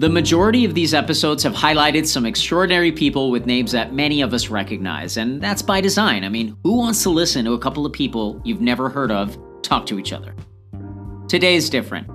The 0.00 0.08
majority 0.08 0.64
of 0.64 0.74
these 0.74 0.94
episodes 0.94 1.42
have 1.42 1.54
highlighted 1.54 2.06
some 2.06 2.24
extraordinary 2.24 2.92
people 2.92 3.32
with 3.32 3.46
names 3.46 3.72
that 3.72 3.92
many 3.92 4.20
of 4.20 4.32
us 4.32 4.48
recognize, 4.48 5.16
and 5.16 5.42
that's 5.42 5.60
by 5.60 5.80
design. 5.80 6.22
I 6.22 6.28
mean, 6.28 6.56
who 6.62 6.76
wants 6.76 7.02
to 7.02 7.10
listen 7.10 7.44
to 7.46 7.54
a 7.54 7.58
couple 7.58 7.84
of 7.84 7.92
people 7.92 8.40
you've 8.44 8.60
never 8.60 8.88
heard 8.88 9.10
of 9.10 9.36
talk 9.62 9.86
to 9.86 9.98
each 9.98 10.12
other? 10.12 10.36
Today 11.26 11.56
is 11.56 11.68
different. 11.68 12.08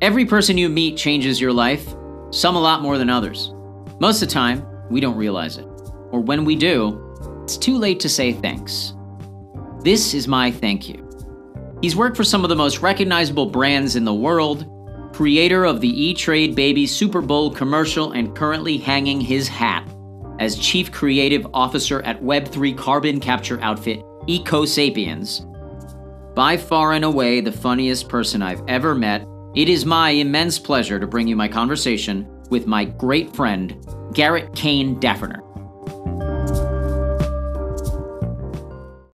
Every 0.00 0.24
person 0.24 0.56
you 0.56 0.70
meet 0.70 0.96
changes 0.96 1.38
your 1.38 1.52
life, 1.52 1.86
some 2.30 2.56
a 2.56 2.60
lot 2.60 2.80
more 2.80 2.96
than 2.96 3.10
others. 3.10 3.52
Most 4.00 4.22
of 4.22 4.28
the 4.28 4.32
time, 4.32 4.66
we 4.88 5.00
don't 5.00 5.18
realize 5.18 5.58
it. 5.58 5.66
Or 6.12 6.20
when 6.20 6.46
we 6.46 6.56
do, 6.56 6.98
it's 7.42 7.58
too 7.58 7.76
late 7.76 8.00
to 8.00 8.08
say 8.08 8.32
thanks. 8.32 8.94
This 9.82 10.14
is 10.14 10.26
my 10.26 10.50
thank 10.50 10.88
you. 10.88 11.06
He's 11.82 11.94
worked 11.94 12.16
for 12.16 12.24
some 12.24 12.42
of 12.42 12.48
the 12.48 12.56
most 12.56 12.80
recognizable 12.80 13.50
brands 13.50 13.96
in 13.96 14.06
the 14.06 14.14
world, 14.14 14.64
creator 15.20 15.66
of 15.66 15.82
the 15.82 16.02
E 16.02 16.14
Trade 16.14 16.54
Baby 16.54 16.86
Super 16.86 17.20
Bowl 17.20 17.50
commercial, 17.50 18.12
and 18.12 18.34
currently 18.34 18.78
hanging 18.78 19.20
his 19.20 19.48
hat 19.48 19.86
as 20.38 20.56
Chief 20.56 20.90
Creative 20.90 21.46
Officer 21.52 22.00
at 22.04 22.22
Web3 22.22 22.74
carbon 22.74 23.20
capture 23.20 23.60
outfit 23.60 24.00
EcoSapiens. 24.28 25.44
By 26.34 26.56
far 26.56 26.94
and 26.94 27.04
away 27.04 27.42
the 27.42 27.52
funniest 27.52 28.08
person 28.08 28.40
I've 28.40 28.62
ever 28.66 28.94
met, 28.94 29.26
it 29.54 29.68
is 29.68 29.84
my 29.84 30.08
immense 30.08 30.58
pleasure 30.58 30.98
to 30.98 31.06
bring 31.06 31.28
you 31.28 31.36
my 31.36 31.48
conversation 31.48 32.26
with 32.48 32.66
my 32.66 32.86
great 32.86 33.36
friend, 33.36 33.76
Garret 34.14 34.56
Kane 34.56 34.98
Dafferner. 35.00 35.42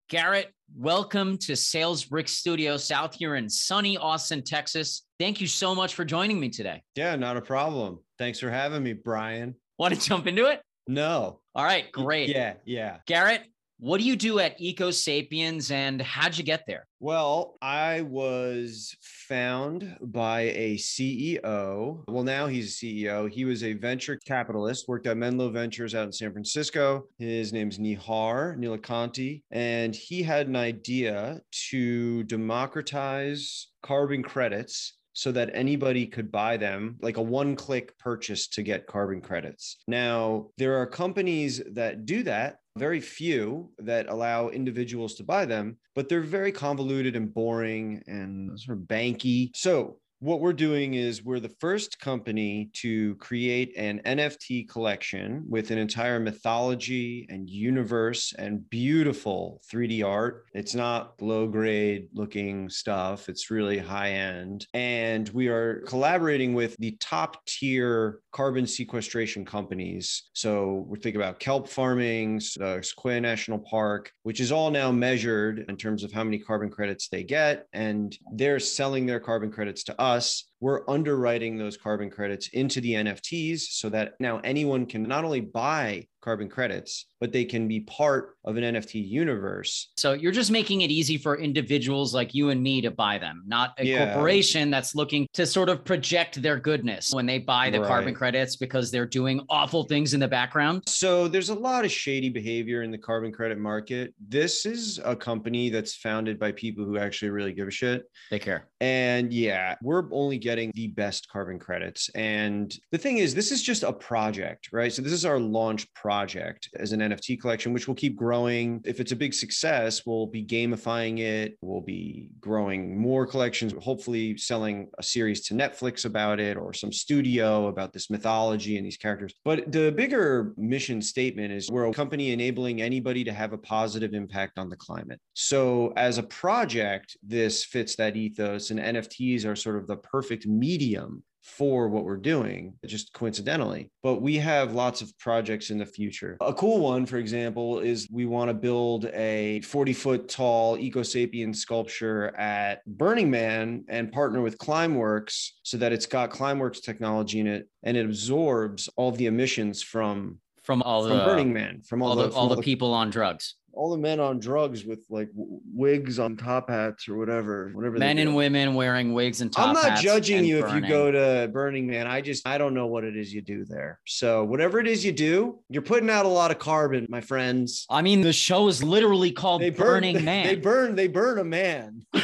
Garret, 0.09 0.53
welcome 0.83 1.39
to 1.39 1.55
Sales 1.55 2.05
Brick 2.05 2.27
Studio 2.27 2.77
South 2.77 3.15
here 3.15 3.37
in 3.37 3.49
sunny 3.49 3.97
Austin, 3.97 4.43
Texas. 4.43 5.07
Thank 5.17 5.41
you 5.41 5.47
so 5.47 5.77
much 5.77 5.95
for 5.95 6.05
joining 6.05 6.41
me 6.41 6.49
today. 6.49 6.83
Yeah, 6.97 7.15
not 7.15 7.37
a 7.37 7.41
problem. 7.41 8.01
Thanks 8.19 8.41
for 8.41 8.51
having 8.51 8.83
me, 8.83 8.93
Brian. 8.93 9.55
Want 9.79 9.95
to 9.95 10.01
jump 10.01 10.27
into 10.27 10.47
it? 10.47 10.61
No. 10.89 11.39
All 11.55 11.65
right, 11.65 11.91
great. 11.93 12.31
Yeah, 12.31 12.55
yeah. 12.65 12.97
Garret, 13.07 13.43
what 13.83 13.99
do 13.99 14.07
you 14.07 14.15
do 14.15 14.39
at 14.39 14.57
EcoSapiens 14.61 15.73
and 15.73 16.01
how'd 16.01 16.39
you 16.39 16.45
get 16.45 16.65
there? 16.69 16.87
Well, 17.01 17.57
I 17.61 18.03
was 18.03 18.97
found 19.01 19.97
by 20.01 20.43
a 20.43 20.77
CEO. 20.77 22.05
Well, 22.07 22.23
now 22.23 22.47
he's 22.47 22.81
a 22.81 22.87
CEO. 22.87 23.29
He 23.29 23.45
was 23.45 23.65
a 23.65 23.73
venture 23.73 24.21
capitalist, 24.25 24.87
worked 24.87 25.09
at 25.09 25.17
Menlo 25.17 25.51
Ventures 25.51 25.97
out 25.97 26.07
in 26.07 26.13
San 26.13 26.31
Francisco. 26.31 27.07
His 27.19 27.53
name's 27.53 27.81
Nihar 27.81 28.57
Neelakanti, 28.57 29.43
and 29.51 29.97
he 29.97 30.23
had 30.23 30.47
an 30.47 30.55
idea 30.55 31.41
to 31.71 32.23
democratize 32.23 33.67
carbon 33.83 34.23
credits 34.23 34.97
so 35.13 35.33
that 35.33 35.51
anybody 35.55 36.07
could 36.07 36.31
buy 36.33 36.57
them, 36.57 36.97
like 37.01 37.17
a 37.17 37.23
one 37.23 37.57
click 37.57 37.97
purchase 37.99 38.49
to 38.49 38.63
get 38.63 38.87
carbon 38.87 39.21
credits. 39.21 39.77
Now, 39.87 40.49
there 40.59 40.77
are 40.77 40.87
companies 40.87 41.63
that 41.73 42.07
do 42.07 42.23
that, 42.25 42.57
very 42.77 43.01
few 43.01 43.71
that 43.79 44.09
allow 44.09 44.49
individuals 44.49 45.15
to 45.15 45.25
buy 45.25 45.45
them, 45.45 45.77
but 45.95 46.09
they're 46.09 46.23
very 46.23 46.53
convoluted 46.53 47.17
and 47.17 47.33
boring 47.33 48.03
and 48.07 48.59
sort 48.59 48.79
of 48.79 48.85
banky. 48.85 49.51
So, 49.55 49.99
what 50.23 50.39
we're 50.39 50.53
doing 50.53 50.95
is 50.95 51.25
we're 51.25 51.41
the 51.41 51.49
first 51.59 51.99
company 51.99 52.71
to 52.73 53.17
create 53.17 53.77
an 53.77 54.01
NFT 54.07 54.69
collection 54.69 55.43
with 55.49 55.73
an 55.73 55.79
entire 55.79 56.21
mythology 56.21 57.27
and 57.29 57.51
universe 57.51 58.33
and 58.39 58.71
beautiful 58.71 59.61
3D 59.69 60.07
art. 60.07 60.45
It's 60.55 60.77
not 60.77 61.21
low 61.21 61.49
grade 61.49 62.07
looking 62.15 62.71
stuff, 62.71 63.29
it's 63.29 63.51
really 63.51 63.79
high 63.79 64.13
end. 64.13 64.69
And 64.75 65.29
we 65.31 65.49
are 65.49 65.81
collaborating 65.89 66.55
with 66.55 66.77
the 66.77 66.97
top 67.01 67.45
tier 67.45 68.21
carbon 68.31 68.65
sequestration 68.65 69.45
companies. 69.45 70.31
So 70.35 70.85
we're 70.87 70.99
thinking 70.99 71.21
about 71.21 71.41
kelp 71.41 71.69
farming, 71.69 72.41
uh, 72.61 72.81
Sequoia 72.81 73.21
National 73.21 73.59
Park, 73.59 74.13
which 74.23 74.39
is 74.39 74.53
all 74.53 74.71
now 74.71 74.93
measured 74.93 75.65
in 75.69 75.77
terms 75.77 76.05
of 76.05 76.13
how 76.13 76.23
many 76.23 76.39
carbon 76.39 76.71
credits 76.71 77.09
they 77.09 77.25
get. 77.25 77.67
And 77.73 78.17
they're 78.33 78.61
selling 78.61 79.05
their 79.05 79.19
carbon 79.19 79.51
credits 79.51 79.83
to 79.85 80.01
us 80.01 80.12
us 80.17 80.52
we're 80.63 80.89
underwriting 80.89 81.59
those 81.59 81.77
carbon 81.77 82.09
credits 82.09 82.47
into 82.53 82.81
the 82.81 82.93
NFTs 82.93 83.63
so 83.63 83.89
that 83.89 84.15
now 84.21 84.39
anyone 84.45 84.87
can 84.87 85.03
not 85.03 85.25
only 85.25 85.41
buy 85.41 86.07
carbon 86.23 86.49
credits, 86.49 87.07
but 87.21 87.33
they 87.33 87.45
can 87.45 87.69
be 87.69 87.81
part 87.81 88.37
of 88.45 88.57
an 88.57 88.63
NFT 88.63 89.07
universe. 89.07 89.91
So 89.97 90.13
you're 90.13 90.33
just 90.33 90.51
making 90.51 90.83
it 90.83 90.91
easy 90.91 91.19
for 91.19 91.37
individuals 91.37 92.15
like 92.15 92.33
you 92.33 92.51
and 92.51 92.63
me 92.63 92.81
to 92.81 92.91
buy 92.91 93.19
them, 93.19 93.43
not 93.45 93.75
a 93.79 93.85
yeah. 93.85 94.15
corporation 94.15 94.71
that's 94.71 94.95
looking 94.95 95.27
to 95.35 95.45
sort 95.45 95.69
of 95.69 95.85
project 95.85 96.41
their 96.41 96.59
goodness 96.59 97.11
when 97.13 97.27
they 97.27 97.39
buy 97.39 97.71
the 97.71 97.81
right. 97.81 97.89
carbon 97.89 98.15
credits 98.15 98.57
because 98.57 98.91
they're 98.91 99.07
doing 99.07 99.45
awful 99.51 99.83
things 99.85 100.15
in 100.15 100.21
the 100.21 100.29
background. 100.29 100.83
So 100.87 101.27
there's 101.27 101.51
a 101.51 101.55
lot 101.55 101.85
of 101.85 101.91
shady 101.91 102.29
behavior 102.29 102.83
in 102.83 102.93
the 102.93 102.99
carbon 102.99 103.33
credit 103.33 103.59
market. 103.59 104.15
This 104.27 104.65
is 104.65 105.01
a 105.05 105.17
company 105.17 105.71
that's 105.71 105.97
founded 105.97 106.39
by 106.39 106.53
people 106.53 106.85
who 106.85 106.99
actually 106.99 107.31
really 107.31 107.53
give 107.53 107.67
a 107.67 107.73
shit. 107.73 108.05
They 108.31 108.39
care. 108.39 108.69
And 108.81 109.33
yeah, 109.33 109.75
we're 109.83 110.05
only 110.13 110.39
getting 110.39 110.52
getting 110.53 110.71
the 110.75 110.89
best 110.89 111.31
carbon 111.31 111.59
credits. 111.59 112.11
And 112.15 112.77
the 112.91 112.99
thing 112.99 113.17
is, 113.17 113.35
this 113.35 113.51
is 113.51 113.63
just 113.63 113.85
a 113.85 113.93
project, 113.93 114.69
right? 114.71 114.93
So 114.93 115.01
this 115.01 115.15
is 115.15 115.25
our 115.25 115.41
launch 115.41 115.91
project 115.95 116.69
as 116.79 116.93
an 116.93 117.01
NFT 117.01 117.41
collection, 117.41 117.73
which 117.73 117.89
will 117.89 117.95
keep 117.95 118.17
growing. 118.17 118.83
If 118.85 119.01
it's 119.01 119.13
a 119.13 119.17
big 119.17 119.33
success, 119.33 120.05
we'll 120.05 120.27
be 120.27 120.45
gamifying 120.45 121.21
it. 121.21 121.57
We'll 121.63 121.81
be 121.81 122.29
growing 122.39 123.01
more 123.01 123.27
collections, 123.27 123.73
hopefully 123.83 124.37
selling 124.37 124.89
a 124.99 125.03
series 125.03 125.41
to 125.47 125.55
Netflix 125.55 126.05
about 126.05 126.39
it 126.39 126.59
or 126.59 126.75
some 126.75 126.93
studio 126.93 127.69
about 127.69 127.95
this 127.95 128.11
mythology 128.11 128.77
and 128.77 128.85
these 128.85 128.99
characters. 128.99 129.33
But 129.47 129.73
the 129.73 129.91
bigger 129.91 130.53
mission 130.59 131.01
statement 131.01 131.51
is 131.51 131.71
we're 131.71 131.87
a 131.87 131.95
company 131.95 132.33
enabling 132.33 132.83
anybody 132.83 133.25
to 133.25 133.33
have 133.33 133.55
a 133.55 133.59
positive 133.59 134.13
impact 134.13 134.59
on 134.59 134.69
the 134.69 134.77
climate. 134.77 135.19
So 135.33 135.95
as 135.97 136.19
a 136.19 136.23
project, 136.25 137.17
this 137.23 137.65
fits 137.65 137.97
that 137.97 138.17
ethos 138.17 138.71
and 138.71 138.79
NFTs 138.79 139.47
are 139.47 139.57
sort 139.57 139.77
of 139.77 139.87
the 139.87 139.97
perfect 139.97 140.42
perfect 140.43 140.47
medium 140.47 141.23
for 141.43 141.89
what 141.89 142.05
we're 142.05 142.17
doing, 142.17 142.75
just 142.87 143.13
coincidentally. 143.13 143.91
But 144.05 144.23
we 144.23 144.37
have 144.37 144.75
lots 144.75 145.03
of 145.03 145.17
projects 145.19 145.71
in 145.71 145.79
the 145.79 145.87
future. 145.87 146.37
A 146.41 146.55
cool 146.55 146.79
one, 146.79 147.05
for 147.05 147.17
example, 147.17 147.81
is 147.81 148.09
we 148.13 148.27
want 148.27 148.49
to 148.49 148.55
build 148.55 149.07
a 149.07 149.61
40 149.63 149.93
foot 149.93 150.29
tall 150.29 150.79
EcoSapien 150.79 151.55
sculpture 151.55 152.33
at 152.37 152.85
Burning 152.87 153.29
Man 153.29 153.85
and 153.89 154.13
partner 154.13 154.41
with 154.41 154.57
Climeworks 154.59 155.49
so 155.65 155.77
that 155.79 155.93
it's 155.93 156.07
got 156.07 156.31
Climeworks 156.31 156.81
technology 156.81 157.41
in 157.41 157.49
it 157.49 157.69
and 157.83 157.97
it 157.97 158.05
absorbs 158.05 158.89
all 158.97 159.11
the 159.11 159.27
emissions 159.27 159.83
from 159.83 160.39
from 160.63 160.81
all 160.83 161.09
from 161.09 161.19
the 161.19 161.25
Burning 161.25 161.53
Man, 161.53 161.83
from 161.83 162.03
all, 162.03 162.11
all 162.11 162.17
the, 162.17 162.29
the 162.29 162.35
all 162.37 162.49
the 162.49 162.63
people 162.63 162.95
on 162.95 163.11
drugs 163.11 163.57
all 163.75 163.91
the 163.91 163.99
men 163.99 164.21
on 164.21 164.39
drugs 164.39 164.85
with 164.85 165.01
like 165.09 165.31
wigs 165.35 166.19
on 166.19 166.37
top 166.37 166.69
hats 166.69 167.09
or 167.09 167.17
whatever, 167.17 167.71
whatever. 167.73 167.99
Men 167.99 168.19
and 168.19 168.35
women 168.35 168.75
wearing 168.75 169.15
wigs 169.15 169.41
and 169.41 169.53
top 169.53 169.75
hats. 169.75 169.87
I'm 169.87 169.95
not 169.95 170.03
judging 170.03 170.45
you 170.45 170.61
burning. 170.61 170.77
if 170.77 170.83
you 170.83 170.89
go 170.89 171.11
to 171.11 171.49
Burning 171.53 171.87
Man. 171.87 172.07
I 172.07 172.21
just 172.21 172.47
I 172.47 172.59
don't 172.59 172.75
know 172.75 172.87
what 172.87 173.05
it 173.05 173.17
is 173.17 173.33
you 173.33 173.41
do 173.41 173.65
there. 173.65 173.99
So 174.07 174.45
whatever 174.45 174.79
it 174.79 174.87
is 174.87 175.05
you 175.05 175.13
do, 175.13 175.59
you're 175.69 175.83
putting 175.83 176.11
out 176.11 176.27
a 176.27 176.29
lot 176.29 176.51
of 176.51 176.59
carbon, 176.59 177.07
my 177.09 177.21
friends. 177.21 177.87
I 177.89 178.03
mean, 178.03 178.21
the 178.21 178.33
show 178.33 178.69
is 178.69 178.83
literally 178.83 179.33
called 179.33 179.63
they 179.63 179.71
Burning 179.71 180.15
burn, 180.17 180.25
Man. 180.25 180.47
They 180.47 180.57
burn. 180.57 180.95
They 180.95 181.09
burn 181.09 181.39
a 181.39 181.45
man. 181.45 182.07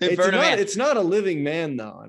it's, 0.00 0.32
not, 0.32 0.58
it's 0.58 0.76
not 0.76 0.96
a 0.96 1.00
living 1.00 1.42
man, 1.42 1.76
though. 1.76 2.00